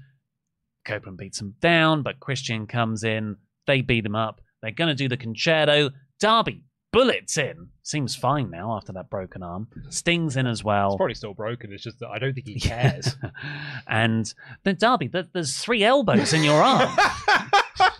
[0.85, 3.37] Copeland beats him down, but Christian comes in,
[3.67, 4.41] they beat him up.
[4.63, 5.93] They're going to do the Con-Chair-To.
[6.21, 6.63] Darby
[6.95, 7.69] bullets in.
[7.83, 9.69] Seems fine now after that broken arm.
[9.91, 10.91] Stings in as well.
[10.91, 11.73] It's probably still broken.
[11.73, 13.17] It's just that I don't think he cares.
[13.89, 14.33] and
[14.63, 16.97] then Darby, there's three elbows in your arm.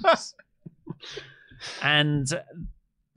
[1.83, 2.27] and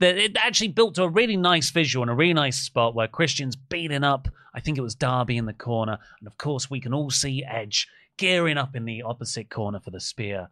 [0.00, 3.08] that it actually built to a really nice visual and a really nice spot where
[3.08, 4.28] Christian's beating up.
[4.54, 7.44] I think it was Darby in the corner, and of course we can all see
[7.44, 7.86] Edge
[8.16, 10.48] gearing up in the opposite corner for the spear.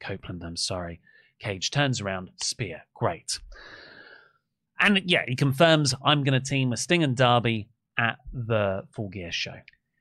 [0.00, 1.00] Copeland, I'm sorry.
[1.38, 3.38] Cage turns around, spear, great.
[4.78, 7.68] And yeah, he confirms I'm going to team with Sting and Darby
[7.98, 9.54] at the Full Gear show.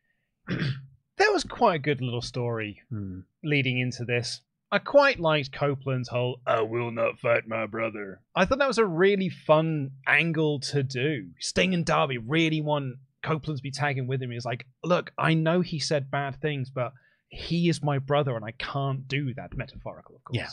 [0.47, 3.21] that was quite a good little story Hmm.
[3.43, 4.41] leading into this.
[4.71, 8.77] I quite liked Copeland's whole "I will not fight my brother." I thought that was
[8.77, 11.29] a really fun angle to do.
[11.39, 14.31] Sting and Darby really want Copeland to be tagging with him.
[14.31, 16.93] He's like, "Look, I know he said bad things, but
[17.29, 20.37] he is my brother, and I can't do that." Metaphorical, of course.
[20.37, 20.49] Yeah.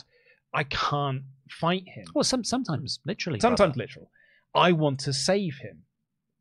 [0.53, 2.05] I can't fight him.
[2.13, 3.39] Well, some sometimes literally.
[3.39, 3.79] Sometimes brother.
[3.79, 4.11] literal.
[4.53, 5.83] I want to save him.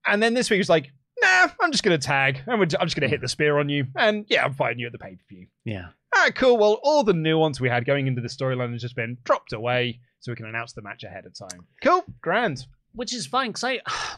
[0.05, 0.93] And then this week was like,
[1.23, 2.41] nah, I'm just going to tag.
[2.47, 3.87] I'm, I'm just going to hit the spear on you.
[3.97, 5.47] And yeah, I'm fighting you at the pay per view.
[5.65, 5.87] Yeah.
[6.15, 6.59] All right, cool.
[6.59, 10.01] Well, all the nuance we had going into the storyline has just been dropped away
[10.21, 11.67] so we can announce the match ahead of time.
[11.83, 12.05] Cool.
[12.21, 12.67] Grand.
[12.93, 13.81] which is fine because I,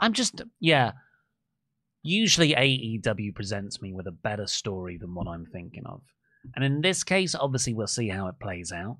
[0.00, 0.92] I'm just yeah.
[2.02, 6.00] Usually AEW presents me with a better story than what I'm thinking of,
[6.54, 8.98] and in this case, obviously we'll see how it plays out.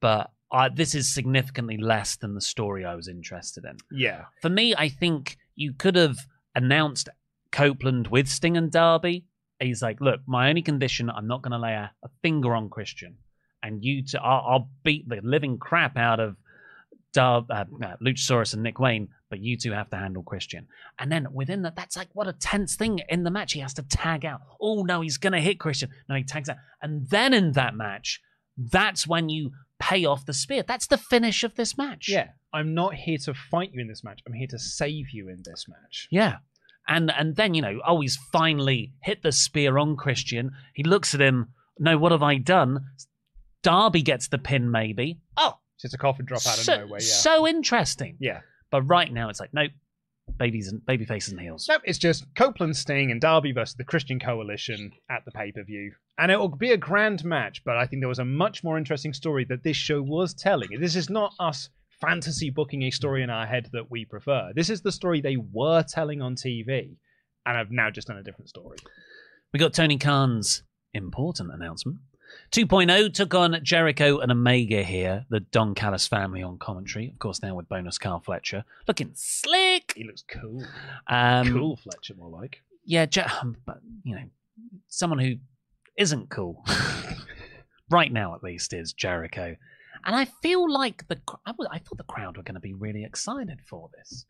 [0.00, 3.76] But I, this is significantly less than the story I was interested in.
[3.90, 4.26] Yeah.
[4.40, 6.16] For me, I think you could have
[6.58, 7.08] announced
[7.52, 9.24] Copeland with Sting and Darby.
[9.60, 12.68] He's like, look, my only condition, I'm not going to lay a, a finger on
[12.68, 13.16] Christian,
[13.62, 16.36] and you, to, I'll, I'll beat the living crap out of
[17.12, 20.68] Dar- uh, uh, Luchasaurus and Nick Wayne, but you two have to handle Christian.
[20.98, 23.52] And then within that, that's like what a tense thing in the match.
[23.54, 24.40] He has to tag out.
[24.60, 25.90] Oh no, he's going to hit Christian.
[26.08, 26.56] No, he tags out.
[26.82, 28.20] And then in that match,
[28.56, 30.62] that's when you pay off the spear.
[30.62, 32.08] That's the finish of this match.
[32.08, 32.28] Yeah.
[32.52, 34.20] I'm not here to fight you in this match.
[34.26, 36.08] I'm here to save you in this match.
[36.10, 36.36] Yeah.
[36.86, 40.52] And and then, you know, oh, he's finally hit the spear on Christian.
[40.74, 42.78] He looks at him, no, what have I done?
[43.62, 45.20] Darby gets the pin, maybe.
[45.36, 47.00] Oh, It's just a coffin drop out of nowhere.
[47.00, 47.06] Yeah.
[47.06, 48.16] so interesting.
[48.20, 48.40] yeah.
[48.70, 49.72] But right now it's like, nope,
[50.38, 51.66] babies and baby faces and heels.
[51.68, 55.62] Nope, it's just Copeland, Sting, and Darby versus the Christian Coalition at the pay per
[55.64, 55.92] view.
[56.18, 58.76] And it will be a grand match, but I think there was a much more
[58.76, 60.68] interesting story that this show was telling.
[60.80, 61.68] This is not us
[62.00, 64.52] fantasy booking a story in our head that we prefer.
[64.54, 66.96] This is the story they were telling on TV,
[67.46, 68.78] and I've now just done a different story.
[69.52, 70.62] We got Tony Khan's
[70.94, 71.98] important announcement.
[72.52, 77.08] 2.0 took on Jericho and Omega here, the Don Callis family on commentary.
[77.08, 78.64] Of course, now with bonus Kyle Fletcher.
[78.86, 79.94] Looking slick.
[79.96, 80.62] He looks cool.
[81.06, 82.62] Um, cool, Fletcher, more like.
[82.84, 83.06] Yeah,
[83.40, 84.24] um, but, you know,
[84.88, 85.36] someone who
[85.96, 86.64] isn't cool,
[87.90, 89.56] right now at least, is Jericho.
[90.04, 93.04] And I feel like the I, I thought the crowd were going to be really
[93.04, 94.26] excited for this.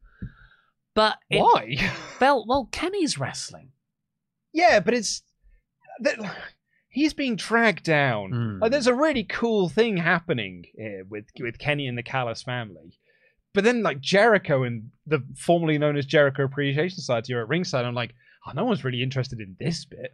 [0.94, 1.76] But Why?
[2.18, 3.70] felt, well, Kenny's wrestling.
[4.52, 5.22] Yeah, but it's
[6.00, 6.18] that
[6.88, 8.32] he's being dragged down.
[8.32, 8.60] Mm.
[8.60, 12.98] Like, there's a really cool thing happening here with with Kenny and the Callis family.
[13.54, 17.84] But then, like Jericho and the formerly known as Jericho Appreciation Society are at ringside.
[17.84, 18.14] I'm like,
[18.46, 20.12] oh, no one's really interested in this bit.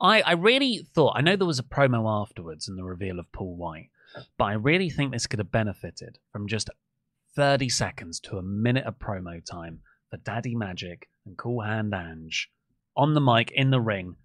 [0.00, 3.30] I, I really thought, I know there was a promo afterwards and the reveal of
[3.32, 3.90] Paul Wight,
[4.36, 6.70] but I really think this could have benefited from just
[7.36, 12.50] 30 seconds to a minute of promo time for Daddy Magic and Cool Hand Ange
[12.96, 14.16] on the mic in the ring,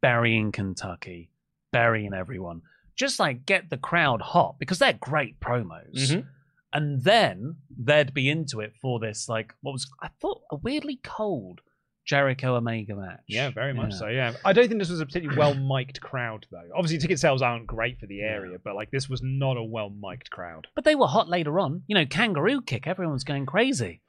[0.00, 1.30] burying Kentucky,
[1.72, 2.62] burying everyone.
[2.96, 5.94] Just like get the crowd hot because they're great promos.
[5.94, 6.26] Mhm.
[6.72, 10.96] And then they'd be into it for this, like, what was, I thought, a weirdly
[11.02, 11.60] cold
[12.04, 13.20] Jericho Omega match.
[13.28, 13.98] Yeah, very much Yeah.
[13.98, 14.06] so.
[14.08, 16.68] Yeah, I don't think this was a particularly well mic'd crowd though.
[16.74, 19.90] Obviously, ticket sales aren't great for the area, but like this was not a well
[19.90, 20.66] mic'd crowd.
[20.74, 21.82] But they were hot later on.
[21.86, 22.86] You know, kangaroo kick.
[22.86, 24.00] Everyone's going crazy.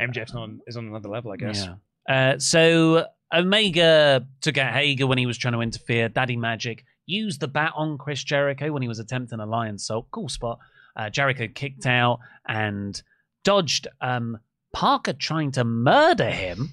[0.00, 1.66] MJF's on is on another level, I guess.
[2.08, 2.34] Yeah.
[2.34, 6.08] Uh, so Omega took out Hager when he was trying to interfere.
[6.08, 10.06] Daddy Magic used the bat on Chris Jericho when he was attempting a Lionsault.
[10.10, 10.58] Cool spot.
[10.96, 13.00] Uh, Jericho kicked out and
[13.44, 14.38] dodged um,
[14.72, 16.70] Parker trying to murder him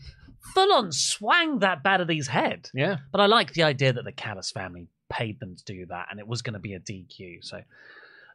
[0.54, 2.70] full on swang that bad at his head.
[2.74, 2.98] Yeah.
[3.12, 6.20] But I like the idea that the Callis family paid them to do that, and
[6.20, 7.44] it was going to be a DQ.
[7.44, 7.62] So,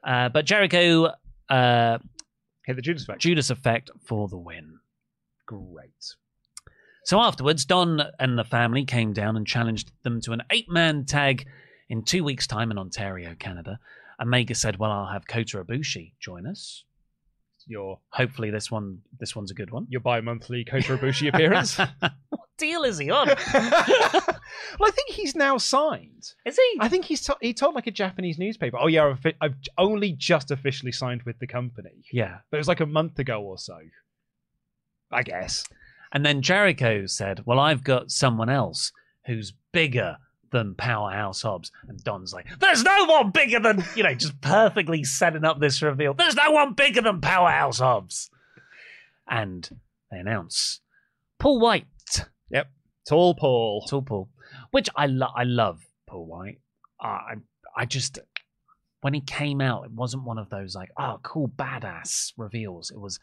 [0.04, 1.12] uh, but Jericho
[1.48, 1.98] uh,
[2.68, 3.22] Hit the Judas effect.
[3.22, 4.80] Judas effect for the win.
[5.46, 6.14] Great.
[7.06, 11.46] So afterwards, Don and the family came down and challenged them to an eight-man tag
[11.88, 13.78] in two weeks' time in Ontario, Canada.
[14.18, 16.84] And Mega said, "Well, I'll have Kota Ibushi join us.
[17.68, 21.78] Your Hopefully, this one, this one's a good one." your bi-monthly Kota Ibushi appearance.
[22.30, 23.28] what deal is he on?
[23.54, 26.32] well, I think he's now signed.
[26.44, 26.78] Is he?
[26.80, 30.12] I think he's to- he told like a Japanese newspaper, "Oh yeah, I've, I've only
[30.12, 32.38] just officially signed with the company." yeah.
[32.50, 33.78] But it was like a month ago or so.
[35.10, 35.64] I guess.
[36.12, 38.92] And then Jericho said, Well, I've got someone else
[39.26, 40.16] who's bigger
[40.50, 41.70] than Powerhouse Hobbs.
[41.88, 45.82] And Don's like, There's no one bigger than, you know, just perfectly setting up this
[45.82, 46.14] reveal.
[46.14, 48.30] There's no one bigger than Powerhouse Hobbs.
[49.28, 49.68] And
[50.10, 50.80] they announce
[51.38, 51.86] Paul Wight.
[52.50, 52.70] Yep.
[53.08, 53.84] Tall Paul.
[53.88, 54.28] Tall Paul.
[54.70, 56.60] Which I, lo- I love Paul Wight.
[57.02, 57.34] Uh, I,
[57.76, 58.18] I just,
[59.02, 62.90] when he came out, it wasn't one of those like, oh, cool, badass reveals.
[62.90, 63.20] It was,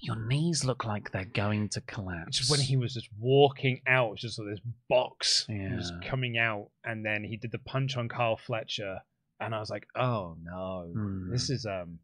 [0.00, 2.48] your knees look like they're going to collapse.
[2.50, 7.24] When he was just walking out, just of this box was coming out, and then
[7.24, 8.98] he did the punch on Kyle Fletcher,
[9.40, 11.30] and I was like, "Oh no, Hmm.
[11.32, 11.98] this is um,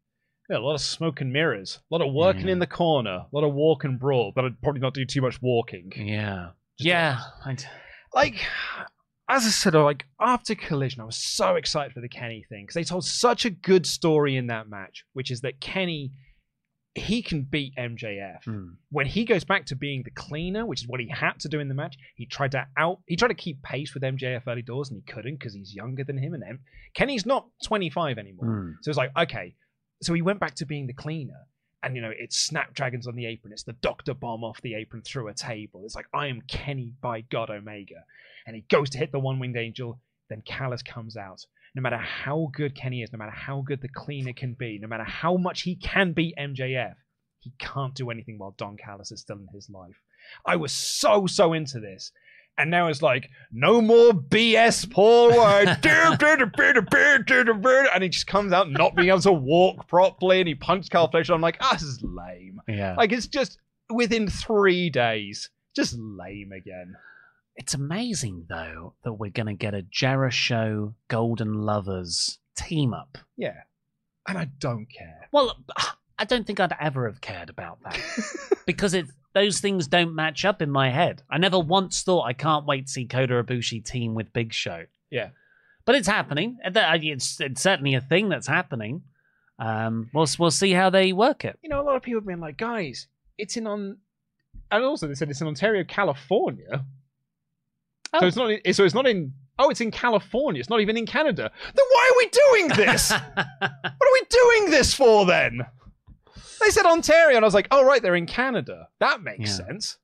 [0.51, 2.53] yeah, a lot of smoke and mirrors, a lot of working Yeah.
[2.53, 5.23] in the corner, a lot of walk and brawl, but I'd probably not do too
[5.23, 6.51] much walking." Yeah.
[6.79, 7.21] Just yeah.
[8.13, 8.37] Like
[9.29, 12.75] as I said, like after Collision, I was so excited for the Kenny thing because
[12.75, 16.13] they told such a good story in that match, which is that Kenny
[16.95, 18.45] he can beat MJF.
[18.45, 18.67] Hmm.
[18.91, 21.59] When he goes back to being the cleaner, which is what he had to do
[21.59, 24.63] in the match, he tried to out he tried to keep pace with MJF early
[24.63, 26.61] doors and he couldn't because he's younger than him and M-
[26.95, 28.47] Kenny's not 25 anymore.
[28.47, 28.71] Hmm.
[28.83, 29.55] So it's like, okay.
[30.03, 31.47] So he went back to being the cleaner.
[31.83, 35.03] And you know, it's Snapdragons on the apron, it's the Doctor Bomb off the apron
[35.03, 35.83] through a table.
[35.85, 38.05] It's like, I am Kenny by God Omega.
[38.47, 41.45] And he goes to hit the one winged angel, then Callis comes out.
[41.75, 44.87] No matter how good Kenny is, no matter how good the cleaner can be, no
[44.87, 46.95] matter how much he can beat MJF,
[47.41, 50.01] he can't do anything while Don Callis is still in his life.
[50.47, 52.13] I was so, so into this.
[52.57, 55.33] And now it's like, no more BS, Paul
[57.93, 61.11] and he just comes out not being able to walk properly and he punched Kyle
[61.11, 61.35] Fletcher.
[61.35, 62.61] I'm like, ah, this is lame.
[62.69, 62.95] Yeah.
[62.95, 63.59] Like, it's just
[63.93, 66.95] within three days, just lame again.
[67.57, 73.19] It's amazing, though, that we're going to get a Jericho Golden Lovers team up.
[73.37, 73.63] Yeah.
[74.27, 75.29] And I don't care.
[75.33, 75.57] Well,
[76.19, 77.99] I don't think I'd ever have cared about that
[78.67, 81.23] because it those things don't match up in my head.
[81.29, 84.85] I never once thought I can't wait to see Kota Ibushi team with Big Show.
[85.11, 85.31] Yeah.
[85.85, 86.59] But it's happening.
[86.65, 89.03] It's, it's certainly a thing that's happening.
[89.59, 91.59] Um, we'll we'll see how they work it.
[91.63, 93.99] You know, a lot of people have been like, guys, it's in on.
[94.71, 96.85] And also, they said it's in Ontario, California.
[98.15, 98.21] Oh.
[98.21, 98.51] So it's not.
[98.51, 99.33] In, so it's not in.
[99.59, 100.61] Oh, it's in California.
[100.61, 101.51] It's not even in Canada.
[101.75, 103.11] Then why are we doing this?
[103.35, 105.61] what are we doing this for then?
[106.61, 108.89] They said Ontario, and I was like, oh right, they're in Canada.
[109.01, 109.67] That makes Yeah.
[109.67, 109.99] sense.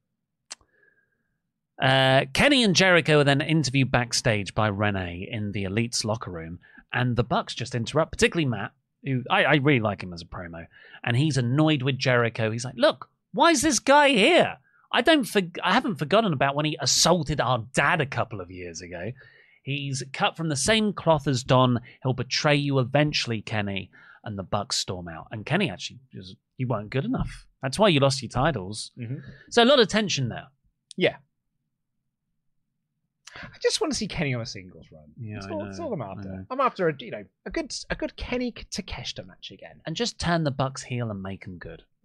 [1.80, 6.58] Uh, Kenny and Jericho are then interviewed backstage by Renee in the Elite's locker room,
[6.92, 8.72] and the Bucks just interrupt, particularly Matt,
[9.04, 10.66] who I, I really like him as a promo,
[11.02, 12.50] and he's annoyed with Jericho.
[12.50, 14.58] He's like, "Look, why is this guy here?
[14.92, 18.50] I don't, for- I haven't forgotten about when he assaulted our dad a couple of
[18.50, 19.12] years ago.
[19.62, 21.80] He's cut from the same cloth as Don.
[22.02, 23.90] He'll betray you eventually, Kenny."
[24.24, 27.46] And the Bucks storm out, and Kenny actually, just, you weren't good enough.
[27.62, 28.90] That's why you lost your titles.
[28.98, 29.22] Mhm.
[29.50, 30.48] So a lot of tension there.
[30.96, 31.16] Yeah.
[33.36, 35.04] I just want to see Kenny on a singles run.
[35.18, 36.46] Yeah, that's, all, that's all I'm after.
[36.50, 39.80] I'm after a you know a good a good Kenny Takeshita match again.
[39.86, 41.84] and just turn the Bucks heel and make them good.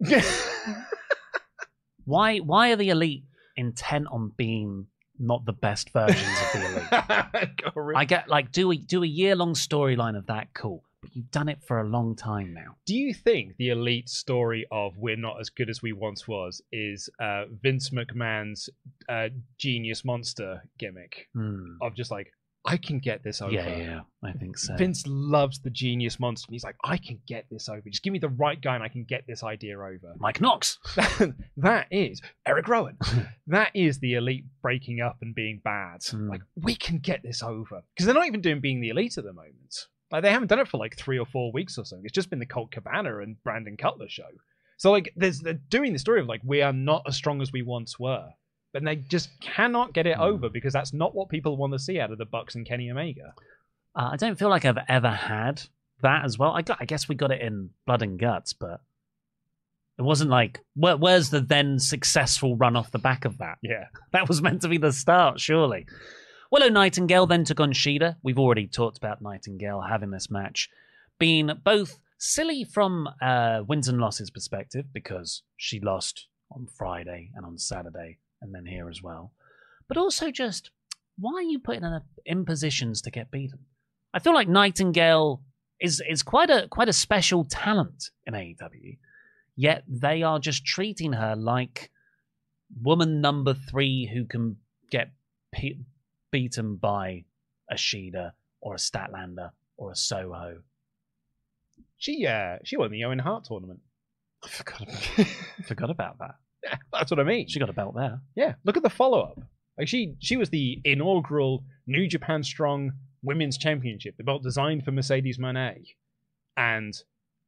[2.06, 2.38] Why?
[2.38, 3.24] Why are the elite
[3.56, 4.86] intent on being
[5.18, 7.96] not the best versions of the elite?
[7.96, 10.54] I get like do a do a year long storyline of that.
[10.54, 12.76] Cool, but you've done it for a long time now.
[12.86, 16.62] Do you think the elite story of "We're not as good as we once was"
[16.72, 18.70] is uh, Vince McMahon's
[19.08, 19.28] uh,
[19.58, 21.76] genius monster gimmick Hmm.
[21.82, 22.32] of just like
[22.66, 23.52] I can get this over?
[23.52, 24.74] Yeah, yeah, I think so.
[24.76, 27.82] Vince loves the genius monster, and he's like, I can get this over.
[27.88, 30.14] Just give me the right guy, and I can get this idea over.
[30.18, 30.78] Mike Knox.
[31.56, 32.98] that is Eric Rowan.
[33.46, 36.00] that is the elite breaking up and being bad.
[36.04, 36.28] Hmm.
[36.28, 39.24] Like we can get this over because they're not even doing being the elite at
[39.24, 39.86] the moment.
[40.10, 42.04] Like they haven't done it for like three or four weeks or something.
[42.04, 44.28] It's just been the Colt Cabana and Brandon Cutler show.
[44.76, 47.52] So like there's they're doing the story of like we are not as strong as
[47.52, 48.28] we once were.
[48.76, 50.22] But they just cannot get it Hmm.
[50.22, 52.90] over because that's not what people want to see out of the Bucks and Kenny
[52.90, 53.32] Omega.
[53.94, 55.62] Uh, I don't feel like I've ever had
[56.02, 56.52] that as well.
[56.52, 58.82] I, got, I guess we got it in Blood and Guts, but
[59.98, 63.56] It wasn't like where, where's the then successful run off the back of that?
[63.62, 63.86] Yeah.
[64.12, 65.86] That was meant to be the start, surely.
[66.52, 68.16] Willow Nightingale then took on Shida.
[68.22, 70.68] We've already talked about Nightingale having this match
[71.18, 77.46] being both silly from uh, wins and losses perspective because she lost on Friday and
[77.46, 79.32] on Saturday and then here as well,
[79.88, 80.70] but also just
[81.18, 83.60] why are you putting her in positions to get beaten?
[84.12, 85.42] I feel like Nightingale
[85.80, 88.98] is is quite a quite a special talent in AEW,
[89.56, 91.90] yet they are just treating her like
[92.82, 94.56] woman number three who can
[94.90, 95.12] get
[95.52, 95.78] pe-
[96.30, 97.24] beaten by
[97.70, 100.62] a Shida or a Statlander or a Soho.
[101.98, 103.80] She uh she won the Owen Hart tournament.
[104.44, 105.26] I forgot about,
[105.66, 106.34] forgot about that.
[106.92, 107.48] That's what I mean.
[107.48, 108.20] She got a belt there.
[108.34, 109.40] Yeah, look at the follow up.
[109.78, 112.92] Like she she was the inaugural New Japan Strong
[113.22, 115.86] Women's Championship, the belt designed for Mercedes Moné,
[116.56, 116.94] and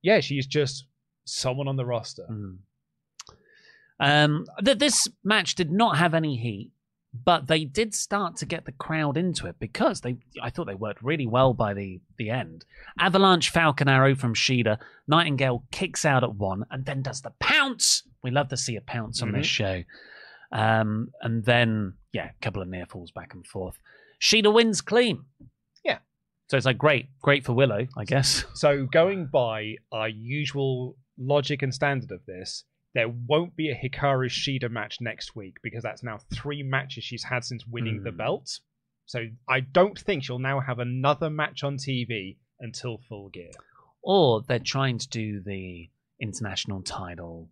[0.02, 0.86] yeah, she's just
[1.24, 2.26] someone on the roster.
[2.30, 2.58] Mm.
[4.00, 6.70] Um, th- this match did not have any heat,
[7.24, 10.16] but they did start to get the crowd into it because they.
[10.42, 12.64] I thought they worked really well by the the end.
[12.98, 14.78] Avalanche Falcon Arrow from Shida.
[15.06, 18.02] Nightingale kicks out at one and then does the pounce.
[18.22, 19.36] We love to see a pounce on Mhm.
[19.38, 19.82] this show.
[20.52, 23.78] Um, and then yeah, a couple of near falls back and forth.
[24.20, 25.24] Shida wins clean.
[25.84, 25.98] Yeah.
[26.48, 28.44] So it's like great, great for Willow, I guess.
[28.54, 34.28] So going by our usual logic and standard of this, there won't be a Hikaru
[34.28, 38.16] Shida match next week because that's now three matches she's had since winning the Hmm.
[38.16, 38.60] belt.
[39.06, 43.50] So I don't think she'll now have another match on TV until Full Gear.
[44.02, 45.88] Or they're trying to do the
[46.20, 47.48] international title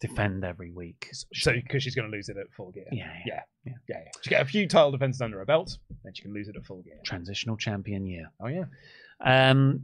[0.00, 1.08] defend every week.
[1.34, 2.84] So because she's going to lose it at Full Gear.
[2.92, 3.96] Yeah, yeah, yeah, yeah.
[4.04, 4.10] yeah.
[4.22, 6.64] She get a few title defenses under her belt, then she can lose it at
[6.64, 7.00] Full Gear.
[7.04, 8.30] Transitional champion year.
[8.40, 8.64] Oh yeah.
[9.24, 9.82] Um,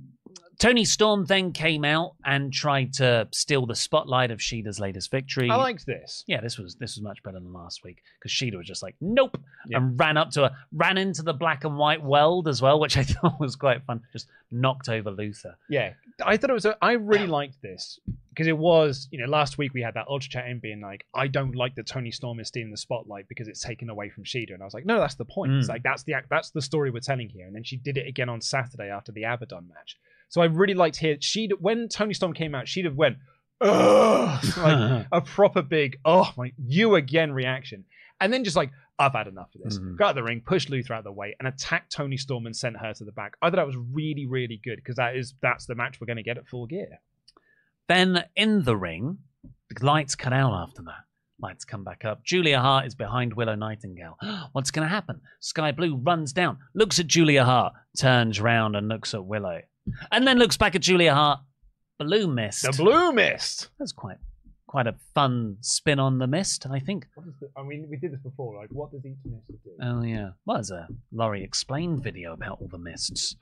[0.58, 5.50] Toni Storm then came out and tried to steal the spotlight of Shida's latest victory.
[5.50, 6.24] I liked this.
[6.28, 8.94] Yeah, this was this was much better than last week because Shida was just like,
[9.00, 9.78] nope, Yeah.
[9.78, 12.96] and ran up to her, ran into the black and white weld as well, which
[12.96, 14.00] I thought was quite fun.
[14.12, 15.56] Just knocked over Luther.
[15.68, 15.94] Yeah,
[16.24, 16.64] I thought it was.
[16.66, 17.98] A, I really liked this
[18.30, 19.08] because it was.
[19.10, 21.74] You know, last week we had that Ultra Chat in being like, I don't like
[21.74, 24.64] that Toni Storm is stealing the spotlight because it's taken away from Sheeta, and I
[24.64, 25.52] was like, no, that's the point.
[25.52, 25.70] It's Mm.
[25.70, 26.28] like that's the act.
[26.30, 27.44] That's the story we're telling here.
[27.46, 29.98] And then she did it again on Saturday after the Abaddon match.
[30.28, 31.16] So I really liked here.
[31.20, 33.18] She when Toni Storm came out, she'd have went,
[33.60, 37.84] Ugh, like a proper big, oh my, you again reaction,
[38.20, 38.70] and then just like.
[38.96, 39.76] I've had enough of this.
[39.76, 39.96] Mhm.
[39.96, 42.46] Got out of the ring, pushed Luther out of the way, and attacked Toni Storm
[42.46, 43.36] and sent her to the back.
[43.42, 46.18] I thought that was really, really good because that is that's the match we're going
[46.18, 47.00] to get at Full Gear.
[47.88, 51.04] Then in the ring, the lights cut out after that.
[51.40, 52.22] Lights come back up.
[52.24, 54.16] Julia Hart is behind Willow Nightingale.
[54.52, 55.20] What's going to happen?
[55.40, 59.60] Skye Blue runs down, looks at Julia Hart, turns round and looks at Willow,
[60.12, 61.40] and then looks back at Julia Hart.
[61.98, 62.62] Blue mist.
[62.62, 63.68] The Blue Mist.
[63.78, 64.16] That's quite
[64.66, 67.06] quite a fun spin on the mist, I think.
[67.14, 68.56] What is the, I mean, we did this before.
[68.60, 69.70] Like, what does each mist do?
[69.80, 70.30] Oh yeah.
[70.44, 73.36] Well, there's a Laurie explained video about all the mists.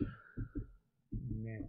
[1.35, 1.65] Mist.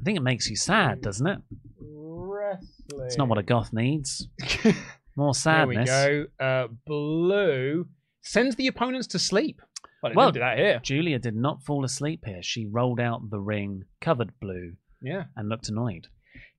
[0.00, 1.38] I think it makes you sad, doesn't it?
[1.80, 3.06] Wrestling.
[3.06, 4.28] It's not what a goth needs.
[5.16, 5.78] More There sadness.
[5.78, 6.26] we go.
[6.38, 7.86] Uh, blue
[8.22, 9.60] sends the opponents to sleep.
[10.14, 10.80] Well, do that here.
[10.82, 12.42] Julia did not fall asleep here.
[12.42, 15.24] She rolled out the ring, covered blue, Yeah.
[15.36, 16.08] and looked annoyed.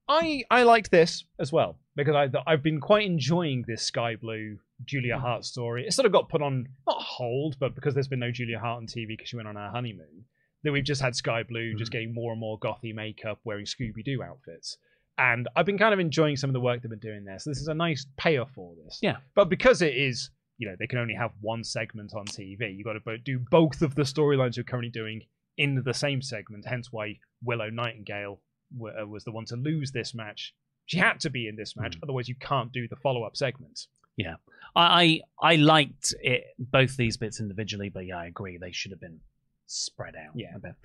[0.08, 4.60] I I liked this as well because I I've been quite enjoying this Skye Blue
[4.84, 5.22] Julia hmm.
[5.22, 5.86] Hart story.
[5.86, 8.78] It sort of got put on not hold, but because there's been no Julia Hart
[8.78, 10.26] on TV because she went on her honeymoon,
[10.64, 11.98] that we've just had Skye Blue just hmm.
[11.98, 14.78] getting more and more gothy makeup, wearing Scooby Doo outfits.
[15.18, 17.40] And I've been kind of enjoying some of the work they've been doing there.
[17.40, 19.00] So this is a nice payoff for this.
[19.02, 19.18] Yeah.
[19.34, 22.86] But because it is, you know, they can only have one segment on TV, you've
[22.86, 25.22] got to do both of the storylines you're currently doing
[25.58, 26.66] in the same segment.
[26.66, 28.42] Hence why Willow Nightingale
[28.82, 30.54] uh, was the one to lose this match.
[30.86, 33.88] She had to be in this match, otherwise you can't do the follow-up segment.
[34.18, 34.36] Yeah,
[34.76, 38.92] I, I I liked it both these bits individually, but yeah, I agree they should
[38.92, 39.20] have been
[39.66, 40.34] spread out.
[40.36, 40.56] Yeah.
[40.56, 40.76] a bit.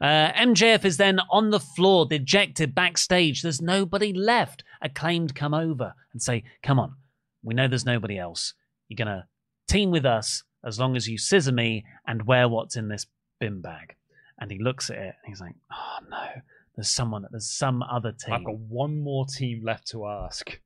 [0.00, 3.42] Uh, MJF is then on the floor, dejected backstage.
[3.42, 4.64] There's nobody left.
[4.80, 6.96] Acclaimed come over and say, "Come on,
[7.42, 8.54] we know there's nobody else.
[8.92, 9.26] You're gonna
[9.66, 13.06] team with us as long as you scissor me and wear what's in this
[13.40, 13.96] bin bag."
[14.38, 16.42] And he looks at it and he's like, "Oh no,
[16.76, 17.26] there's someone.
[17.30, 20.60] There's some other team." I've got one more team left to ask.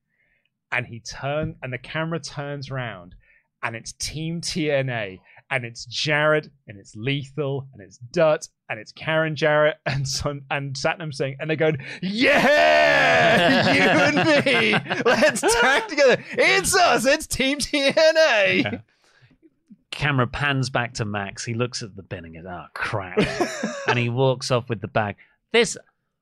[0.71, 3.15] And he turned, and the camera turns around,
[3.63, 8.91] and it's Team TNA, and it's Jarrett, and it's Lethal, and it's Dutt, and it's
[8.91, 15.41] Karen Jarrett, and Son, and Satnam Singh, and they're going, "Yeah, you and me, let's
[15.41, 16.23] tag together.
[16.31, 17.05] It's us.
[17.05, 18.83] It's Team TNA."
[19.97, 21.43] camera pans back to Max.
[21.43, 23.19] He looks at the bin and goes, "Oh crap,"
[23.87, 25.15] and he walks off with the bag.
[25.51, 25.75] This,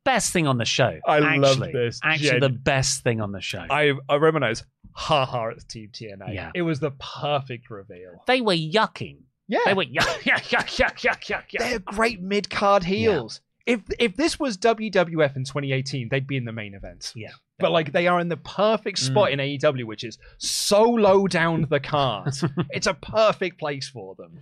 [0.05, 0.97] best thing on the show.
[1.05, 1.99] I love this.
[2.03, 3.65] Actually, Gen- the best thing on the show.
[3.69, 6.33] I I remember when I was ha ha at Team TNA.
[6.33, 6.51] Yeah.
[6.55, 8.23] It was the perfect reveal.
[8.27, 9.17] they were yucking.
[9.47, 9.59] Yeah.
[9.65, 11.59] They were yuck, yuck, yuck, yuck, yuck, yuck, yuck.
[11.59, 13.41] They're great mid card heels.
[13.65, 17.11] If if this was WWF in 2018, they'd be in the main event.
[17.15, 17.31] Yeah.
[17.57, 21.65] But like they are in the perfect spot in AEW, which is so low down
[21.69, 22.33] the card.
[22.69, 24.39] it's a perfect place for them.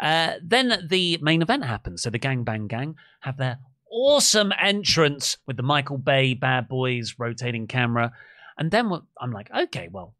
[0.00, 2.02] Uh, then the main event happens.
[2.02, 3.58] So the Gang Bang Gang have their
[3.94, 8.12] awesome entrance with the Michael Bay Bad Boys rotating camera.
[8.58, 8.90] And then
[9.20, 10.14] I'm like, okay, well,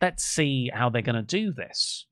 [0.00, 2.06] let's see how they're going to do this.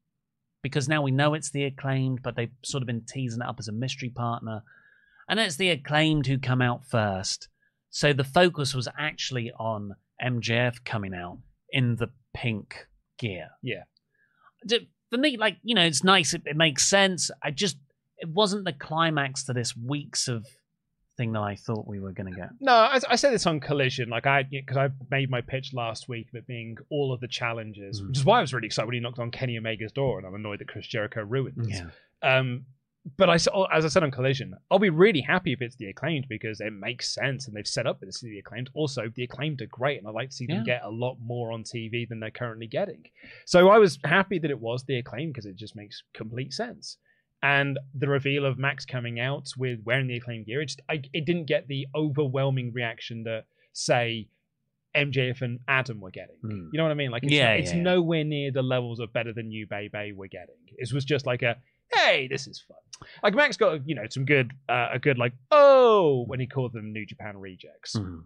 [0.62, 3.56] Because now we know it's the acclaimed, but they've sort of been teasing it up
[3.61, 4.62] as a mystery partner.
[5.28, 7.48] And it's the acclaimed who come out first.
[7.90, 9.92] So the focus was actually on
[10.22, 11.38] MJF coming out
[11.70, 12.86] in the pink
[13.18, 13.82] gear Yeah.
[15.11, 16.34] for me, like you know, it's nice.
[16.34, 17.30] It, it makes sense.
[17.42, 17.76] I just
[18.19, 20.47] it wasn't the climax to this weeks of
[21.16, 22.51] thing that I thought we were going to get.
[22.61, 26.09] No, I, I said this on Collision, like I because I made my pitch last
[26.09, 28.09] week of it being all of the challenges, Mm.
[28.09, 30.27] which is why I was really excited when he knocked on Kenny Omega's door, and
[30.27, 31.83] I'm annoyed that Chris Jericho ruined it.
[32.23, 32.66] Yeah, Um,
[33.16, 36.27] but I, as I said on Collision, I'll be really happy if it's the acclaimed
[36.29, 38.69] because it makes sense and they've set up this to the acclaimed.
[38.75, 41.51] Also, the acclaimed are great, and I like to see them get a lot more
[41.51, 43.05] on TV than they're currently getting.
[43.47, 46.99] So I was happy that it was the acclaimed because it just makes complete sense.
[47.43, 51.03] And the reveal of Max coming out with wearing the acclaimed gear, it, just, I,
[51.12, 54.28] it didn't get the overwhelming reaction that, say,
[54.97, 56.36] MJF and Adam were getting.
[56.43, 56.68] Hmm.
[56.72, 57.11] You know what I mean?
[57.11, 60.26] Like, it's, Yeah, it's yeah, nowhere near the levels of better than you, baby, we're
[60.28, 60.57] getting.
[60.76, 61.57] It was just like a,
[61.93, 62.76] hey, this is fun.
[63.22, 66.72] Like Max got you know some good uh, a good like oh when he called
[66.72, 67.95] them New Japan rejects.
[67.95, 68.24] Mhm.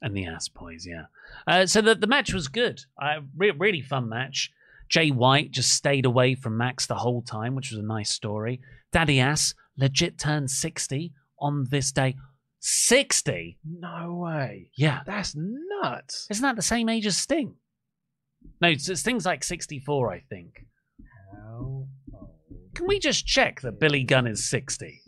[0.00, 0.84] and the ass boys.
[0.84, 1.04] Yeah.
[1.46, 2.80] Uh, so the the match was good.
[3.00, 4.50] Uh, re- really fun match.
[4.92, 8.60] Jay White just stayed away from Max the whole time, which was a nice story.
[8.92, 12.14] Daddy Ass legit turned sixty on this day.
[12.60, 13.58] Sixty.
[13.64, 15.00] No way, Yeah.
[15.06, 16.26] that's nuts.
[16.30, 17.54] Isn't that the same age as Sting?
[18.60, 20.66] No, it's, it's things like 64, I think.
[21.32, 21.86] How
[22.74, 25.00] Can we just check that Billy Gunn is 60?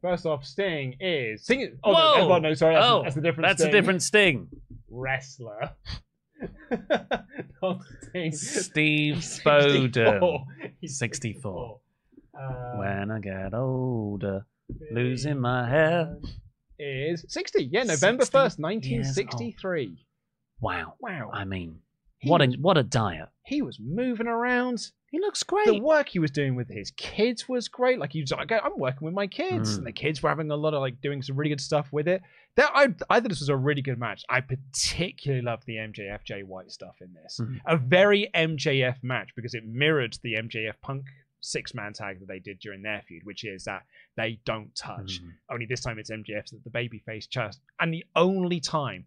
[0.00, 1.60] First off, Sting is Sting.
[1.60, 2.28] Is, oh, Whoa!
[2.28, 3.48] no, no, sorry, that's, oh, that's a different.
[3.48, 3.68] That's Sting.
[3.68, 4.48] a different Sting.
[4.88, 5.70] wrestler.
[8.32, 10.44] Steve 64.
[10.84, 11.80] 64.
[12.38, 14.46] Uh, When I get older,
[14.90, 16.16] losing my hair.
[16.78, 17.64] is 60.
[17.64, 20.04] Yeah, November 1st, 1963.
[20.60, 20.94] Wow.
[21.00, 21.30] Wow.
[21.32, 21.80] I mean,
[22.18, 23.28] He what a was- what a diet.
[23.44, 24.90] He was moving around.
[25.10, 25.66] He looks great.
[25.66, 27.98] The work he was doing with his kids was great.
[27.98, 29.78] Like he was like, I'm working with my kids, Mm.
[29.78, 32.08] and the kids were having a lot of like doing some really good stuff with
[32.08, 32.22] it.
[32.56, 34.24] That I I thought this was a really good match.
[34.28, 37.38] I particularly loved the MJF Jay White stuff in this.
[37.40, 37.60] Mhm.
[37.66, 41.04] A very MJF match because it mirrored the MJF Punk
[41.40, 43.84] six man tag that they did during their feud, which is that
[44.16, 45.20] they don't touch.
[45.22, 45.34] Mhm.
[45.50, 47.60] Only this time it's MJF's the babyface chest.
[47.78, 49.06] And the only time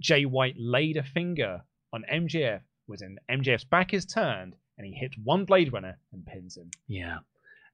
[0.00, 1.62] Jay White laid a finger
[1.92, 6.24] on MJF was in MJF's back is turned and he hits one Blade Runner and
[6.26, 6.70] pins him.
[6.86, 7.18] Yeah.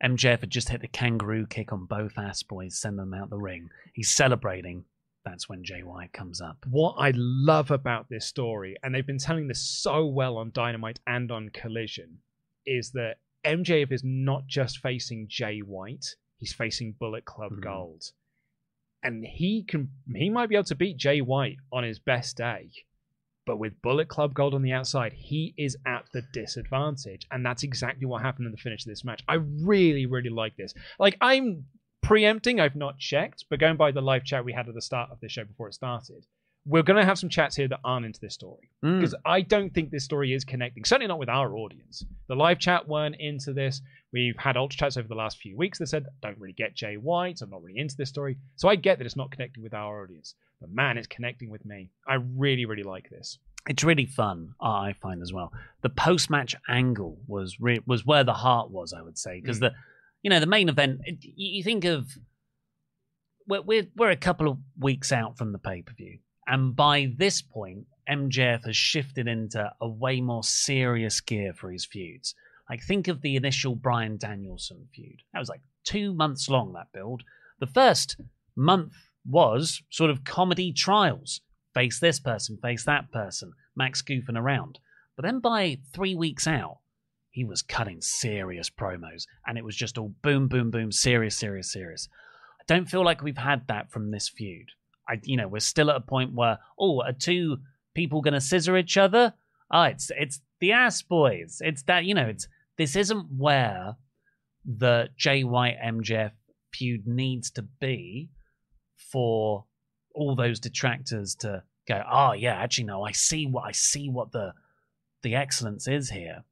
[0.03, 3.39] MJF had just hit the kangaroo kick on both ass boys, send them out the
[3.39, 3.69] ring.
[3.93, 4.85] He's celebrating.
[5.25, 6.59] That's when Jay White comes up.
[6.69, 11.01] What I love about this story, and they've been telling this so well on Dynamite
[11.07, 12.19] and on Collision,
[12.67, 16.05] is that MJF is not just facing Jay White,
[16.39, 17.63] he's facing Bullet Club Mhm.
[17.63, 18.05] Gold.
[19.03, 22.71] And he can he might be able to beat Jay White on his best day.
[23.47, 27.27] But with Bullet Club Gold on the outside, he is at the disadvantage.
[27.31, 29.23] And that's exactly what happened in the finish of this match.
[29.29, 30.73] I really, really like this.
[30.99, 31.67] Like, I'm
[32.03, 35.11] preempting, I've not checked, but going by the live chat we had at the start
[35.11, 36.25] of the show before it started,
[36.67, 38.71] we're going to have some chats here that aren't into this story.
[38.83, 39.01] Mm.
[39.01, 42.05] Because I don't think this story is connecting, certainly not with our audience.
[42.29, 43.83] The live chat weren't into this.
[44.13, 46.95] We've had ultra chats over the last few weeks that said, don't really get Jay
[46.95, 48.39] White, I'm not really into this story.
[48.57, 50.35] So I get that it's not connecting with our audience.
[50.65, 51.91] But man, it's connecting with me.
[52.09, 53.39] I really, really like this.
[53.69, 55.53] It's really fun, I find as well.
[55.83, 59.59] The post match angle was re- was where the heart was, I would say, because
[59.59, 59.61] Mm.
[59.61, 59.73] the
[60.23, 61.01] you know the main event.
[61.37, 62.07] You think of
[63.47, 67.13] we're, we're we're a couple of weeks out from the pay per view, and by
[67.17, 72.35] this point, MJF has shifted into a way more serious gear for his feuds.
[72.71, 75.21] Like think of the initial Bryan Danielson feud.
[75.35, 76.73] That was like two months long.
[76.73, 77.23] That build.
[77.61, 78.17] The first
[78.57, 78.93] month
[79.27, 81.41] was sort of comedy trials.
[81.73, 83.53] Face this person, face that person.
[83.75, 84.79] Max goofing around.
[85.17, 86.79] But then by three weeks out,
[87.31, 91.73] he was cutting serious promos, and it was just all boom, boom, boom, serious, serious,
[91.73, 92.09] serious.
[92.61, 94.69] I don't feel like we've had that from this feud.
[95.09, 97.59] I, you know, we're still at a point where, oh, are two
[97.93, 99.35] people going to scissor each other?
[99.71, 101.59] Ah, it's it's the ass boys.
[101.61, 102.47] It's that you know, it's
[102.79, 103.97] this isn't where
[104.65, 106.33] the Jay White MJF
[106.73, 108.31] feud needs to be
[108.97, 109.65] for
[110.15, 114.33] all those detractors to go, oh yeah, actually no, I see what I see what
[114.33, 114.53] the
[115.23, 116.45] the excellence is here.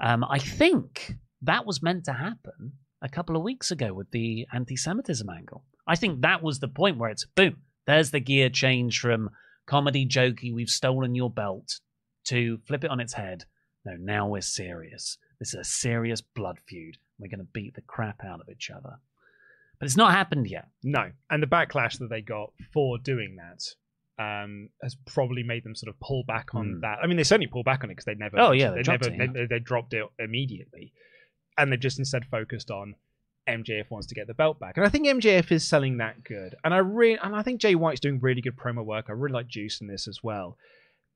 [0.00, 2.72] Um, I think that was meant to happen
[3.02, 5.62] a couple of weeks ago with the anti-Semitism angle.
[5.86, 7.58] I think that was the point where it's boom.
[7.86, 9.30] There's the gear change from
[9.66, 11.80] comedy jokey, we've stolen your belt,
[12.24, 13.44] to flip it on its head.
[13.84, 15.18] No, now we're serious.
[15.38, 16.96] This is a serious blood feud.
[17.18, 18.98] We're going to beat the crap out of each other.
[19.78, 20.68] But it's not happened yet.
[20.82, 23.62] No, and the backlash that they got for doing that
[24.22, 26.80] um, has probably made them sort of pull back on Hmm.
[26.80, 26.98] that.
[27.02, 28.38] I mean, they certainly pull back on it because they never.
[28.38, 30.92] Oh, yeah, they, never it, they, they dropped it immediately,
[31.58, 32.94] and they just instead focused on
[33.48, 36.54] MJF wants to get the belt back, and I think MJF is selling that good,
[36.64, 39.06] and I really and I think Jay White's doing really good promo work.
[39.08, 40.56] I really like Juice in this as well.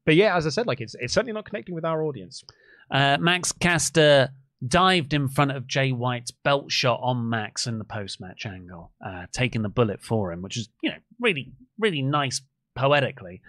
[0.05, 2.45] But yeah, as I said, like it's it's certainly not connecting with our audience.
[2.91, 4.31] Uh, Max Caster
[4.67, 8.93] dived in front of Jay White's belt shot on Max in the post match angle,
[9.05, 12.41] uh, taking the bullet for him, which is, you know, really, really nice
[12.75, 13.41] poetically.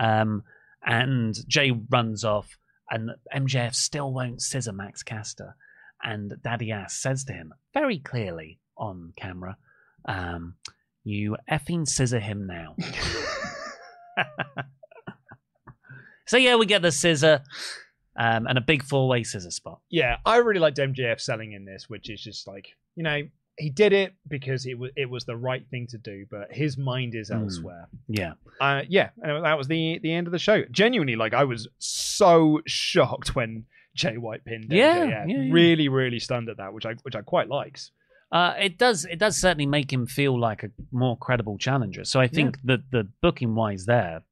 [0.00, 0.42] Um,
[0.84, 2.56] and Jay runs off,
[2.90, 5.56] and MJF still won't scissor Max Caster.
[6.02, 9.56] And Daddy Ass says to him very clearly on camera,
[10.06, 10.56] um,
[11.02, 12.76] You effing scissor him now.
[16.26, 17.42] so, yeah, we get the scissor
[18.16, 19.80] um, and a big four way scissor spot.
[19.90, 23.22] yeah, I really liked MJF selling in this, which is just like you know
[23.56, 26.76] he did it because it was it was the right thing to do, but his
[26.76, 27.42] mind is Mm.
[27.42, 27.88] elsewhere.
[28.08, 28.32] Yeah.
[28.60, 30.64] Uh, yeah, and that was the the end of the show.
[30.70, 34.66] Genuinely, like I was so shocked when Jay White pinned.
[34.72, 35.08] Yeah, MJF.
[35.10, 35.52] yeah, yeah.
[35.52, 37.90] really, really stunned at that, which I which I quite likes.
[38.32, 39.04] Uh, it does.
[39.04, 42.04] It does certainly make him feel like a more credible challenger.
[42.04, 44.22] So I think that the booking wise there,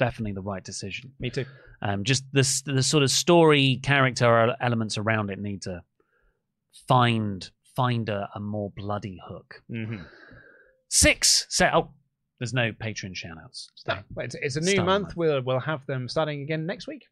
[0.00, 1.12] definitely the right decision.
[1.20, 1.44] Me too.
[1.84, 5.82] Um, just the the sort of story character elements around it need to
[6.88, 9.62] find find a, a more bloody hook.
[9.70, 10.02] Mm-hmm.
[10.88, 11.46] Six.
[11.50, 11.90] So oh,
[12.38, 13.66] there's no patron shoutouts.
[13.86, 15.02] No, it's, it's a new Starting month.
[15.02, 15.16] month.
[15.16, 17.04] We'll we'll have them starting again next week.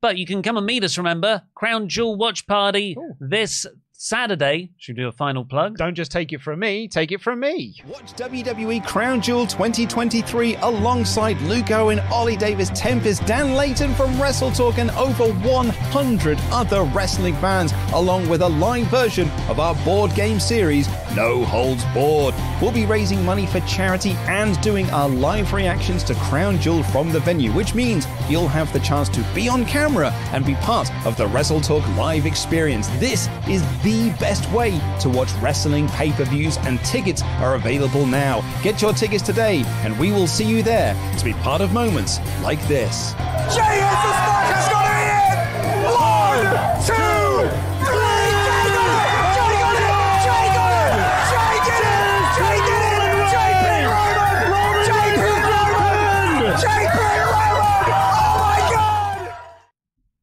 [0.00, 0.96] But you can come and meet us.
[0.96, 3.16] Remember, Crown Jewel Watch Party Ooh.
[3.20, 3.66] this
[4.02, 4.70] Saturday.
[4.78, 5.76] Should we do a final plug?
[5.76, 6.88] Don't just take it from me.
[6.88, 7.76] Take it from me.
[7.86, 14.78] Watch WWE Crown Jewel 2023 alongside Luke Owen, Oli Davis, Tempest, Dan Layton from WrestleTalk,
[14.78, 20.40] and over 100 other wrestling fans, along with a live version of our board game
[20.40, 22.34] series, No Holds Board.
[22.62, 27.10] We'll be raising money for charity and doing our live reactions to Crown Jewel from
[27.12, 30.90] the venue, which means you'll have the chance to be on camera and be part
[31.04, 32.88] of the WrestleTalk live experience.
[32.98, 38.06] This is the best way to watch wrestling pay per views, and tickets are available
[38.06, 38.42] now.
[38.62, 42.18] Get your tickets today, and we will see you there to be part of moments
[42.42, 43.12] like this.
[43.12, 45.38] Jay has the spot has got it in!
[45.84, 46.46] One,
[46.86, 47.10] two!
[57.52, 59.34] Oh my god!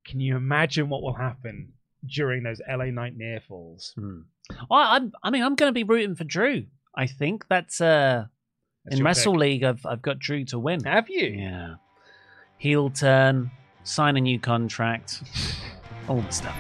[0.05, 1.73] Can you imagine what will happen
[2.05, 3.93] during those LA Knight near falls?
[3.95, 4.19] Hmm.
[4.71, 6.65] I, I'm, I mean, I'm going to be rooting for Drew.
[6.95, 8.25] I think that's uh,
[8.85, 9.39] That's in Wrestle pick.
[9.41, 9.63] League.
[9.63, 10.83] I've I've got Drew to win.
[10.83, 11.27] Have you?
[11.27, 11.75] Yeah,
[12.57, 13.51] heel turn,
[13.83, 15.21] sign a new contract,
[16.07, 16.55] all the stuff.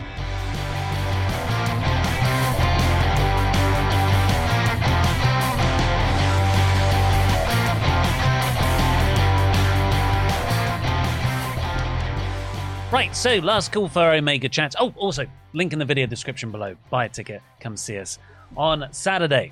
[12.89, 14.75] Right, so last call for Omega Chats.
[14.79, 16.75] Oh, also, link in the video description below.
[16.89, 18.17] Buy a ticket, come see us
[18.55, 19.51] on Saturday.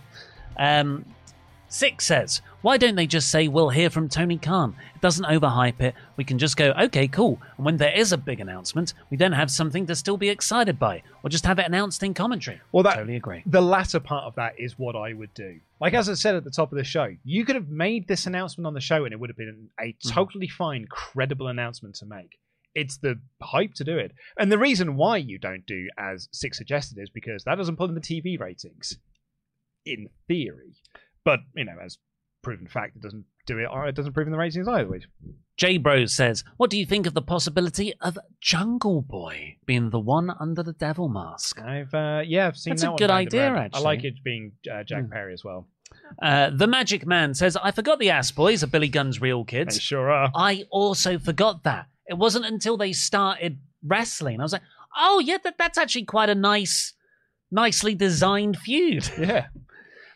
[0.57, 1.05] Um,
[1.67, 4.73] Six says, Why don't they just say we'll hear from Tony Khan?
[4.93, 5.95] It doesn't overhype it.
[6.15, 7.41] We can just go, okay, cool.
[7.57, 10.79] And when there is a big announcement, we then have something to still be excited
[10.79, 12.61] by, or just have it announced in commentary.
[12.71, 13.43] Well, that totally agree.
[13.47, 15.59] the latter part of that is what I would do.
[15.81, 18.27] Like as I said at the top of the show, you could have made this
[18.27, 20.09] announcement on the show, and it would have been a Mm-hmm.
[20.11, 22.37] totally fine, credible announcement to make.
[22.75, 26.57] It's the hype to do it, and the reason why you don't do as Six
[26.57, 28.97] suggested is because that doesn't pull in the TV ratings,
[29.85, 30.75] in theory.
[31.23, 31.97] But you know, as
[32.43, 33.65] proven fact, it doesn't do it.
[33.71, 34.99] Or it doesn't prove in the ratings either.
[35.57, 39.99] J Bros says, What do you think of the possibility of Jungle Boy being the
[39.99, 41.61] one under the devil mask?
[41.61, 43.71] I've uh, yeah, I've seen That's that a good idea, around.
[43.73, 45.11] I like it being uh, Jack Hmm.
[45.11, 45.67] Perry as well.
[46.21, 49.75] Uh, the Magic Man says, I forgot the Ass Boys are Billy Gunn's real kids.
[49.75, 50.29] They sure are.
[50.35, 51.87] I also forgot that.
[52.07, 54.39] It wasn't until they started wrestling.
[54.39, 54.61] I was like,
[54.97, 56.93] oh, yeah, that, that's actually quite a nice,
[57.51, 59.09] nicely designed feud.
[59.17, 59.47] Yeah.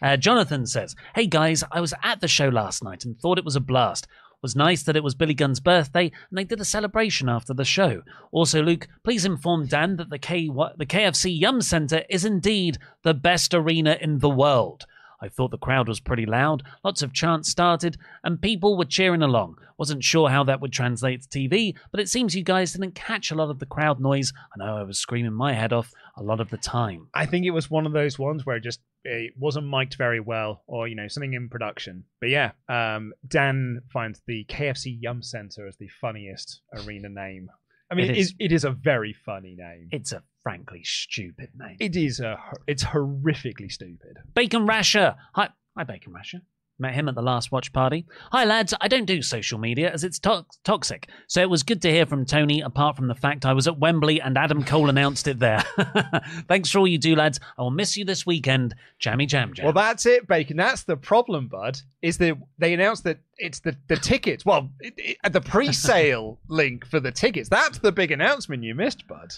[0.02, 3.44] Uh, Jonathan says, Hey guys, I was at the show last night and thought it
[3.44, 4.08] was a blast.
[4.42, 7.66] Was nice that it was Billy Gunn's birthday and they did a celebration after the
[7.66, 8.04] show.
[8.32, 13.14] Also, Luke, please inform Dan that the, K- the KFC Yum Center is indeed the
[13.14, 14.86] best arena in the world.
[15.22, 19.22] I thought the crowd was pretty loud, lots of chants started, and people were cheering
[19.22, 19.58] along.
[19.78, 23.32] Wasn't sure how that would translate to TV, but it seems you guys didn't catch
[23.32, 24.34] a lot of the crowd noise.
[24.54, 27.08] I know I was screaming my head off a lot of the time.
[27.14, 30.20] I think it was one of those ones where it just it wasn't mic'd very
[30.20, 32.04] well, or you know something in production.
[32.20, 37.50] But yeah, um, Dan finds the KFC Yum Center as the funniest arena name.
[37.92, 38.36] I mean, It is.
[38.40, 39.90] It is a very funny name.
[39.92, 41.78] It's a frankly stupid name.
[41.80, 42.38] It is a.
[42.68, 44.18] It's horrifically stupid.
[44.34, 45.16] Bacon Rasher.
[45.34, 46.42] Hi, hi, Bacon Rasher.
[46.80, 48.06] Met him at the last watch party.
[48.32, 48.74] Hi, lads.
[48.80, 52.06] I don't do social media as it's to- toxic, so it was good to hear
[52.06, 52.62] from Tony.
[52.62, 55.64] Apart from the fact I was at Wembley and Adam Cole announced it there.
[56.48, 57.40] Thanks for all you do, lads.
[57.58, 58.76] I will miss you this weekend.
[58.98, 59.66] Jammy jam jam.
[59.66, 60.56] Well, that's it, Bacon.
[60.58, 61.82] That's the problem, bud.
[62.02, 64.46] Is that they announced that it's the the tickets.
[64.46, 67.50] Well, it, it, the pre-sale link for the tickets.
[67.50, 69.34] That's the big announcement you missed, bud.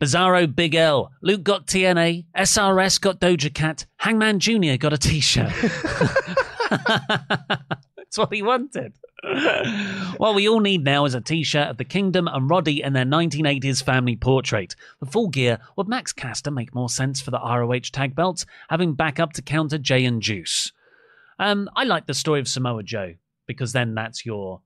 [0.00, 1.12] Bizarro Big L.
[1.22, 2.26] Luke got TNA.
[2.36, 3.86] SRS got Doja Cat.
[3.96, 4.76] Hangman Jr.
[4.76, 5.50] got a T-shirt.
[6.86, 8.94] That's what he wanted.
[10.18, 13.04] what we all need now is a T-shirt of the Kingdom and Roddy in their
[13.06, 14.76] 1980s family portrait.
[15.00, 18.94] The full gear, would Max Caster make more sense for the ROH tag belts, having
[18.94, 20.72] backup to counter Jay and Juice?
[21.38, 23.14] Um, I like the story of Samoa Joe
[23.46, 24.60] because then that's your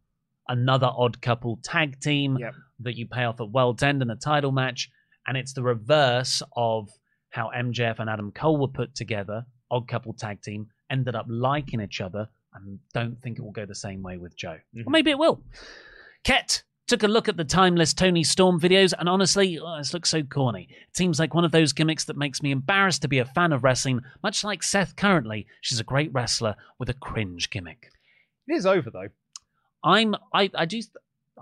[0.49, 2.55] another odd couple tag team Yep.
[2.81, 4.91] that you pay off at World's End in a title match,
[5.27, 6.91] and it's the reverse of
[7.31, 11.81] how MJF and Adam Cole were put together, odd couple tag team, ended up liking
[11.81, 14.59] each other, and don't think it will go the same way with Joe.
[14.75, 14.89] Mm-hmm.
[14.89, 15.43] Or maybe it will.
[16.25, 20.11] Ket took a look at the timeless Toni Storm videos, and honestly, oh, this looks
[20.11, 20.69] so corny.
[20.71, 23.53] It seems like one of those gimmicks that makes me embarrassed to be a fan
[23.53, 25.47] of wrestling, much like Seth currently.
[25.61, 27.91] She's a great wrestler with a cringe gimmick.
[28.49, 29.09] It is over though.
[29.85, 30.81] I'm I I do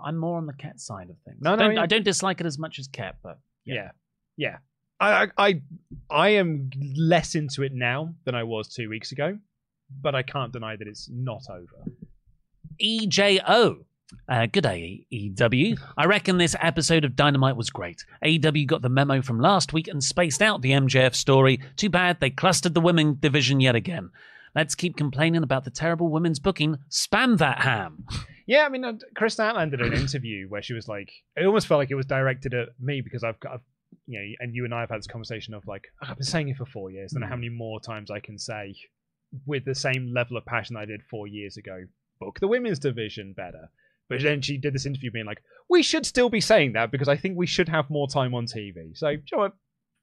[0.03, 1.41] I'm more on the Ket side of things.
[1.41, 1.81] No, I no, don't, yeah.
[1.81, 3.91] I don't dislike it as much as Ket, but Yeah,
[4.35, 4.57] yeah.
[4.57, 4.59] I,
[4.99, 5.61] I I
[6.09, 9.37] I am less into it now than I was two weeks ago,
[10.01, 11.91] but I can't deny that it's not over.
[12.81, 13.85] EJO.
[14.29, 15.75] Uh, good day, EW.
[15.97, 18.05] I reckon this episode of Dynamite was great.
[18.23, 21.59] AEW got the memo from last week and spaced out the MJF story.
[21.75, 24.11] Too bad they clustered the women division yet again.
[24.55, 26.77] Let's keep complaining about the terrible women's booking.
[26.89, 28.05] Spam that ham.
[28.47, 31.67] Yeah, I mean, uh, Kris Statlander did an interview where she was like, it almost
[31.67, 33.61] felt like it was directed at me because I've got, I've,
[34.07, 36.25] you know, and you and I have had this conversation of like, "Oh, I've been
[36.25, 37.13] saying it for four years.
[37.15, 37.39] I don't how mm.
[37.39, 38.75] many more times I can say
[39.45, 41.85] with the same level of passion I did four years ago,
[42.19, 43.69] book the women's division better.
[44.09, 47.09] But then she did this interview being like, we should still be saying that because
[47.09, 48.95] I think we should have more time on TV.
[48.97, 49.53] So, you know what?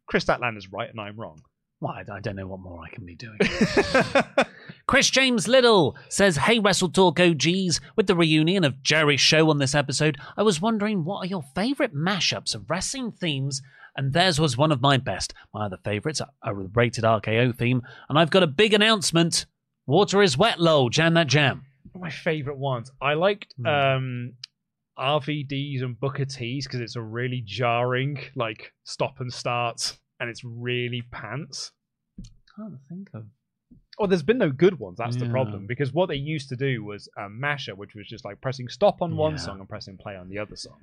[0.06, 1.40] Kris Statlander is right and I'm wrong.
[1.80, 3.38] Well, I, I don't know what more I can be doing.
[4.86, 9.74] Chris James Little says, Hey, WrestleTalk OGs, with the reunion of Jerry's show on this
[9.74, 13.62] episode, I was wondering what are your favourite mashups of wrestling themes?
[13.96, 15.34] And theirs was one of my best.
[15.52, 19.46] My other favourites are a rated RKO theme, and I've got a big announcement.
[19.86, 20.88] Water is wet, lol.
[20.90, 21.62] Jam that jam.
[21.94, 22.90] my favorite ones.
[23.00, 24.32] I liked um
[24.98, 30.42] RVDs and Booker T's because it's a really jarring like stop and start, and it's
[30.44, 31.72] really pants.
[32.20, 32.24] I
[32.56, 33.24] can't think of.
[33.98, 34.98] Oh, there's been no good ones.
[34.98, 38.24] That's the problem because what they used to do was a masher, which was just
[38.24, 39.38] like pressing stop on one Yeah.
[39.38, 40.80] song and pressing play on the other song.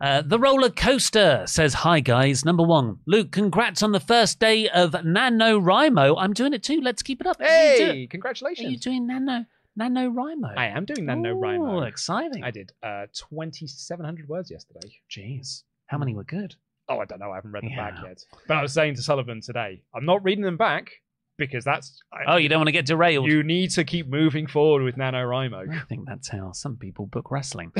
[0.00, 2.44] Uh, the roller coaster says, Hi guys.
[2.44, 6.16] Number one, Luke, congrats on the first day of NaNoWriMo.
[6.18, 6.80] I'm doing it too.
[6.80, 7.40] Let's keep it up.
[7.40, 8.66] Are you do- Hey, congratulations!
[8.68, 9.44] Are you doing Nano
[9.78, 10.56] NaNoWriMo?
[10.56, 11.34] I am doing Nano
[11.80, 12.44] Oh, exciting.
[12.44, 14.88] I did uh 2,700 words yesterday.
[15.10, 15.62] Jeez.
[15.86, 16.54] How many were good?
[16.88, 17.32] Oh, I don't know.
[17.32, 18.24] I haven't read them back yet.
[18.46, 20.90] But I was saying to Sullivan today, I'm not reading them back
[21.36, 22.00] because that's.
[22.12, 23.26] I, Oh, you don't want to get derailed.
[23.26, 25.74] You need to keep moving forward with NaNoWriMo.
[25.74, 27.72] I think that's how some people book wrestling.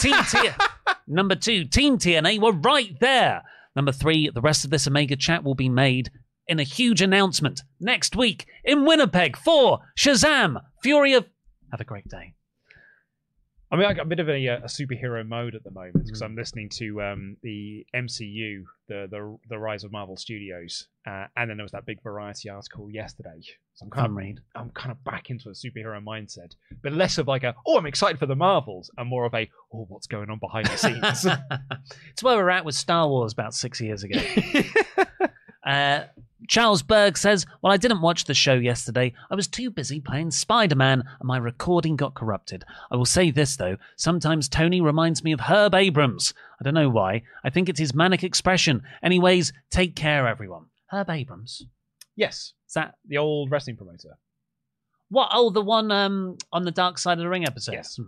[0.00, 0.48] Team T-
[1.06, 3.42] Number two, Team TNA were right there.
[3.74, 6.10] Number three, the rest of this Omega chat will be made
[6.46, 11.26] in a huge announcement next week in Winnipeg for Shazam, Fury of.
[11.70, 12.34] Have a great day.
[13.72, 15.96] I mean, I got a bit of a, uh, a superhero mode at the moment
[15.96, 16.04] Mm.
[16.04, 21.24] because I'm listening to um, the MCU, the, the the Rise of Marvel Studios, uh,
[21.36, 23.40] and then there was that big variety article yesterday.
[23.74, 24.40] So I'm kind of read.
[24.54, 27.86] I'm kind of back into a superhero mindset, but less of like a oh I'm
[27.86, 31.26] excited for the Marvels, and more of a oh what's going on behind the scenes.
[32.10, 34.20] it's where we're at with Star Wars about six years ago.
[35.66, 36.04] uh,
[36.48, 39.12] Charles Berg says, Well, I didn't watch the show yesterday.
[39.30, 42.64] I was too busy playing Spider Man and my recording got corrupted.
[42.90, 43.76] I will say this, though.
[43.96, 46.34] Sometimes Tony reminds me of Herb Abrams.
[46.60, 47.22] I don't know why.
[47.44, 48.82] I think it's his manic expression.
[49.02, 50.66] Anyways, take care, everyone.
[50.90, 51.64] Herb Abrams.
[52.16, 54.18] yes, Is that the old wrestling promoter.
[55.08, 55.30] what?
[55.32, 57.72] Oh, the one um, on the Dark Side of the Ring episode.
[57.72, 57.98] Yes.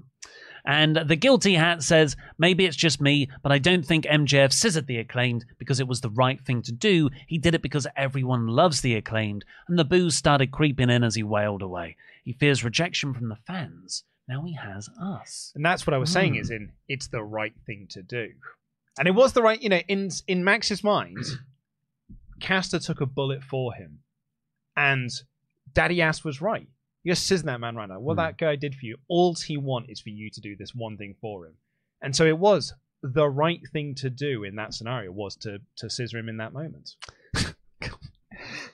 [0.67, 4.87] And the guilty hat says, maybe it's just me, but I don't think MJF scissored
[4.87, 7.11] the acclaimed because it was the right thing to do.
[7.27, 11.17] He did it because everyone loves the acclaimed, and the boos started creeping in as
[11.17, 11.97] he wailed away.
[12.25, 14.05] He fears rejection from the fans.
[14.27, 15.53] Now he has us.
[15.55, 16.41] And that's what I was saying Hmm.
[16.41, 18.31] is in it's the right thing to do.
[18.99, 21.19] And it was the right, you know, in in Max's mind,
[22.41, 23.99] Caster took a bullet for him.
[24.77, 25.11] And
[25.73, 26.69] Daddy Ass was right.
[27.05, 28.01] You're sizzling that man right now.
[28.01, 28.19] What Hmm.
[28.25, 30.97] that guy did for you, all he want is for you to do this one
[30.97, 31.55] thing for him.
[32.03, 35.89] And so it was the right thing to do in that scenario was to to
[35.91, 36.97] scissor him in that moment.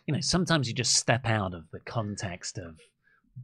[0.06, 2.76] You know, sometimes you just step out of the context of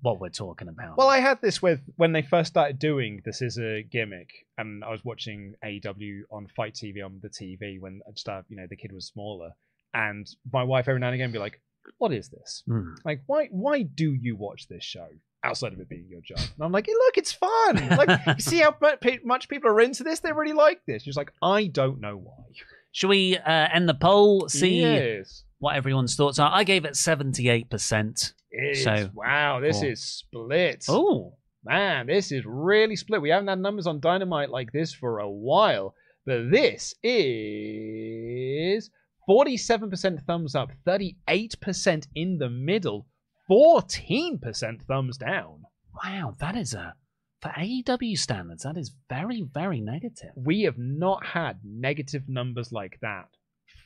[0.03, 0.97] what we're talking about.
[0.97, 4.91] Well, I had this with when they first started doing the scissor gimmick, and I
[4.91, 8.67] was watching AEW on Fight TV on the TV when I just, uh, you know,
[8.69, 9.53] the kid was smaller,
[9.95, 11.61] and my wife every now and again would be like,
[11.99, 12.63] "What is this?
[12.67, 12.95] Hmm.
[13.05, 15.07] Like, why, why do you watch this show
[15.45, 17.89] outside of it being your job?" And I'm like, hey, "Look, it's fun.
[17.97, 18.77] Like, you see how
[19.25, 20.21] much people are into this?
[20.21, 22.45] They really like this." She's like, "I don't know why."
[22.93, 24.49] Should we uh, end the poll?
[24.49, 25.45] See Yes.
[25.59, 26.51] what everyone's thoughts are.
[26.53, 28.33] I gave it 78%.
[28.51, 28.85] It is.
[28.85, 29.87] So- wow, this Oh.
[29.87, 30.85] is split.
[30.89, 33.21] Oh, Man, this is really split.
[33.21, 35.95] We haven't had numbers on Dynamite like this for a while.
[36.25, 38.91] But this is
[39.29, 43.07] 47% thumbs up, 38% in the middle,
[43.51, 45.63] 14% thumbs down.
[46.05, 46.35] wow.
[46.39, 46.95] That is a.
[47.43, 50.31] For AEW standards, that is very, very negative.
[50.35, 53.29] We have not had negative numbers like that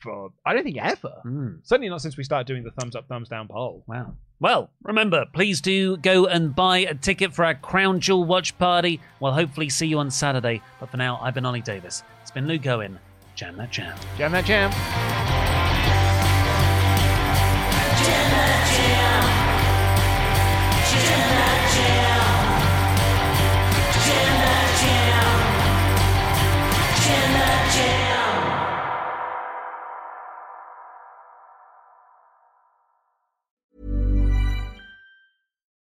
[0.00, 1.12] for, I don't think, ever.
[1.22, 1.48] Hmm.
[1.64, 3.84] Certainly not since we started doing the thumbs up, thumbs down poll.
[3.88, 4.14] Wow.
[4.38, 9.00] Well, remember, please do go and buy a ticket for our Crown Jewel watch party.
[9.18, 10.62] We'll hopefully see you on Saturday.
[10.78, 12.02] But for now, I've been Oli Davis.
[12.22, 12.98] It's been Luke Owen.
[13.34, 13.98] Jam that jam.
[14.16, 14.70] Jam that jam.